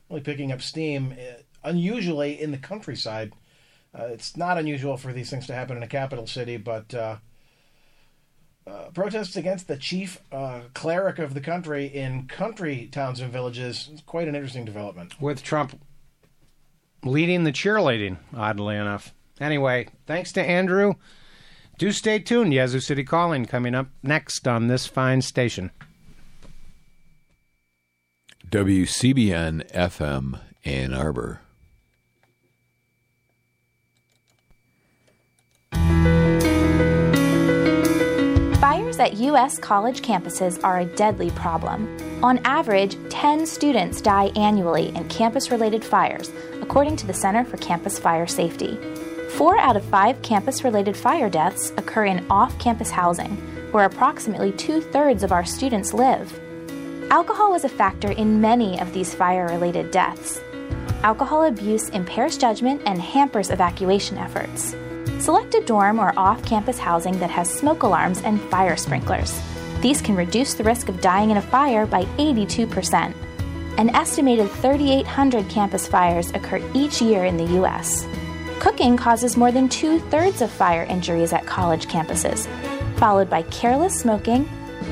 really 0.08 0.22
picking 0.22 0.50
up 0.50 0.62
steam 0.62 1.14
unusually 1.68 2.40
in 2.40 2.50
the 2.50 2.58
countryside. 2.58 3.32
Uh, 3.96 4.04
it's 4.04 4.36
not 4.36 4.58
unusual 4.58 4.96
for 4.96 5.12
these 5.12 5.30
things 5.30 5.46
to 5.46 5.54
happen 5.54 5.76
in 5.76 5.82
a 5.82 5.88
capital 5.88 6.26
city, 6.26 6.56
but 6.56 6.92
uh, 6.94 7.16
uh, 8.66 8.90
protests 8.92 9.36
against 9.36 9.68
the 9.68 9.76
chief 9.76 10.20
uh, 10.30 10.60
cleric 10.74 11.18
of 11.18 11.34
the 11.34 11.40
country 11.40 11.86
in 11.86 12.26
country 12.26 12.88
towns 12.92 13.20
and 13.20 13.32
villages 13.32 13.88
is 13.92 14.02
quite 14.02 14.28
an 14.28 14.34
interesting 14.34 14.64
development. 14.64 15.20
With 15.20 15.42
Trump 15.42 15.80
leading 17.04 17.44
the 17.44 17.52
cheerleading, 17.52 18.18
oddly 18.34 18.76
enough. 18.76 19.14
Anyway, 19.40 19.88
thanks 20.06 20.32
to 20.32 20.42
Andrew. 20.42 20.94
Do 21.78 21.92
stay 21.92 22.18
tuned. 22.18 22.52
Yazoo 22.52 22.80
City 22.80 23.04
Calling 23.04 23.46
coming 23.46 23.74
up 23.74 23.88
next 24.02 24.48
on 24.48 24.66
this 24.66 24.86
fine 24.86 25.22
station. 25.22 25.70
WCBN 28.50 29.70
FM 29.72 30.40
Ann 30.64 30.92
Arbor. 30.92 31.40
U.S. 39.14 39.58
college 39.58 40.02
campuses 40.02 40.62
are 40.62 40.80
a 40.80 40.84
deadly 40.84 41.30
problem. 41.30 41.96
On 42.22 42.38
average, 42.44 42.96
10 43.10 43.46
students 43.46 44.00
die 44.00 44.32
annually 44.36 44.88
in 44.94 45.08
campus 45.08 45.50
related 45.50 45.84
fires, 45.84 46.30
according 46.60 46.96
to 46.96 47.06
the 47.06 47.14
Center 47.14 47.44
for 47.44 47.56
Campus 47.58 47.98
Fire 47.98 48.26
Safety. 48.26 48.78
Four 49.30 49.58
out 49.58 49.76
of 49.76 49.84
five 49.84 50.20
campus 50.22 50.64
related 50.64 50.96
fire 50.96 51.30
deaths 51.30 51.72
occur 51.76 52.06
in 52.06 52.26
off 52.30 52.58
campus 52.58 52.90
housing, 52.90 53.36
where 53.72 53.84
approximately 53.84 54.52
two 54.52 54.80
thirds 54.80 55.22
of 55.22 55.32
our 55.32 55.44
students 55.44 55.92
live. 55.92 56.40
Alcohol 57.10 57.52
was 57.52 57.64
a 57.64 57.68
factor 57.68 58.10
in 58.10 58.40
many 58.40 58.80
of 58.80 58.92
these 58.92 59.14
fire 59.14 59.46
related 59.46 59.90
deaths. 59.90 60.40
Alcohol 61.02 61.44
abuse 61.44 61.88
impairs 61.90 62.36
judgment 62.36 62.82
and 62.84 63.00
hampers 63.00 63.50
evacuation 63.50 64.18
efforts. 64.18 64.74
Select 65.18 65.52
a 65.56 65.60
dorm 65.62 65.98
or 65.98 66.16
off 66.16 66.44
campus 66.44 66.78
housing 66.78 67.18
that 67.18 67.30
has 67.30 67.52
smoke 67.52 67.82
alarms 67.82 68.22
and 68.22 68.40
fire 68.40 68.76
sprinklers. 68.76 69.40
These 69.80 70.00
can 70.00 70.14
reduce 70.14 70.54
the 70.54 70.62
risk 70.62 70.88
of 70.88 71.00
dying 71.00 71.30
in 71.30 71.36
a 71.36 71.42
fire 71.42 71.86
by 71.86 72.04
82%. 72.18 73.14
An 73.78 73.90
estimated 73.90 74.48
3,800 74.48 75.48
campus 75.48 75.88
fires 75.88 76.30
occur 76.30 76.62
each 76.72 77.02
year 77.02 77.24
in 77.24 77.36
the 77.36 77.52
U.S. 77.54 78.06
Cooking 78.60 78.96
causes 78.96 79.36
more 79.36 79.50
than 79.50 79.68
two 79.68 79.98
thirds 79.98 80.40
of 80.40 80.52
fire 80.52 80.84
injuries 80.84 81.32
at 81.32 81.46
college 81.46 81.86
campuses, 81.86 82.46
followed 82.96 83.28
by 83.28 83.42
careless 83.42 83.98
smoking, 83.98 84.48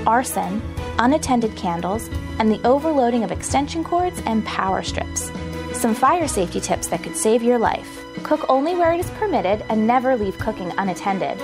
arson, 0.07 0.61
unattended 0.99 1.57
candles, 1.57 2.09
and 2.41 2.51
the 2.51 2.65
overloading 2.67 3.23
of 3.23 3.31
extension 3.31 3.85
cords 3.85 4.21
and 4.27 4.45
power 4.45 4.83
strips. 4.83 5.31
Some 5.73 5.95
fire 5.95 6.27
safety 6.27 6.61
tips 6.61 6.89
that 6.89 7.03
could 7.03 7.17
save 7.17 7.43
your 7.45 7.59
life 7.59 8.06
cook 8.23 8.47
only 8.49 8.75
where 8.75 8.93
it 8.93 9.01
is 9.01 9.11
permitted 9.11 9.65
and 9.69 9.87
never 9.87 10.17
leave 10.17 10.39
cooking 10.39 10.73
unattended. 10.79 11.39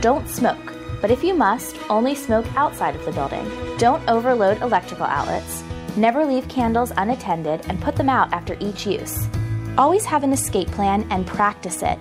Don't 0.00 0.28
smoke, 0.28 0.74
but 1.00 1.10
if 1.10 1.22
you 1.22 1.34
must, 1.34 1.76
only 1.90 2.14
smoke 2.14 2.46
outside 2.56 2.94
of 2.96 3.04
the 3.04 3.12
building. 3.12 3.50
Don't 3.78 4.06
overload 4.08 4.62
electrical 4.62 5.06
outlets. 5.06 5.62
Never 5.96 6.24
leave 6.24 6.48
candles 6.48 6.92
unattended 6.96 7.64
and 7.68 7.80
put 7.80 7.96
them 7.96 8.08
out 8.08 8.32
after 8.32 8.56
each 8.60 8.86
use. 8.86 9.26
Always 9.76 10.04
have 10.04 10.24
an 10.24 10.32
escape 10.32 10.68
plan 10.68 11.06
and 11.10 11.26
practice 11.26 11.82
it. 11.82 11.98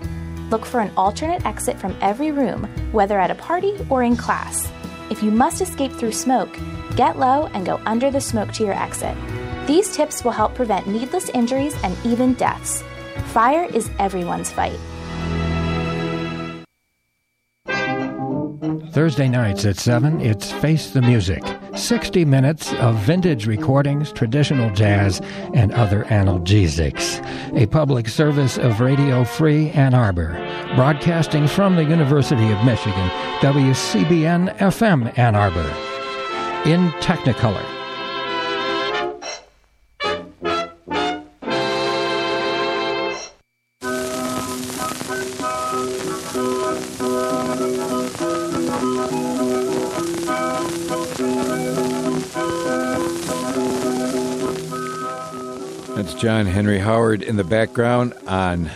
Look 0.49 0.65
for 0.65 0.79
an 0.79 0.91
alternate 0.95 1.45
exit 1.45 1.79
from 1.79 1.95
every 2.01 2.31
room, 2.31 2.65
whether 2.91 3.19
at 3.19 3.31
a 3.31 3.35
party 3.35 3.75
or 3.89 4.03
in 4.03 4.15
class. 4.15 4.71
If 5.09 5.23
you 5.23 5.31
must 5.31 5.61
escape 5.61 5.91
through 5.91 6.11
smoke, 6.11 6.55
get 6.95 7.17
low 7.17 7.47
and 7.53 7.65
go 7.65 7.81
under 7.85 8.11
the 8.11 8.21
smoke 8.21 8.51
to 8.53 8.63
your 8.63 8.73
exit. 8.73 9.17
These 9.67 9.95
tips 9.95 10.23
will 10.23 10.31
help 10.31 10.55
prevent 10.55 10.87
needless 10.87 11.29
injuries 11.29 11.75
and 11.83 11.97
even 12.05 12.33
deaths. 12.33 12.83
Fire 13.31 13.65
is 13.73 13.89
everyone's 13.99 14.51
fight. 14.51 14.79
Thursday 18.93 19.27
nights 19.27 19.65
at 19.65 19.77
7, 19.77 20.21
it's 20.21 20.51
Face 20.51 20.91
the 20.91 21.01
Music. 21.01 21.41
60 21.75 22.25
minutes 22.25 22.73
of 22.73 22.95
vintage 22.97 23.47
recordings, 23.47 24.11
traditional 24.11 24.69
jazz, 24.69 25.19
and 25.55 25.71
other 25.71 26.03
analgesics. 26.05 27.19
A 27.59 27.65
public 27.65 28.07
service 28.07 28.59
of 28.59 28.81
Radio 28.81 29.23
Free 29.23 29.71
Ann 29.71 29.95
Arbor. 29.95 30.33
Broadcasting 30.75 31.47
from 31.47 31.75
the 31.75 31.83
University 31.83 32.51
of 32.51 32.63
Michigan, 32.63 33.09
WCBN 33.39 34.55
FM 34.57 35.17
Ann 35.17 35.35
Arbor. 35.35 35.73
In 36.69 36.91
Technicolor. 37.01 37.72
Henry 56.47 56.79
Howard 56.79 57.21
in 57.21 57.35
the 57.35 57.43
background 57.43 58.13
on 58.27 58.71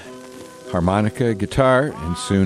harmonica, 0.71 1.34
guitar, 1.34 1.93
and 1.95 2.17
soon 2.17 2.45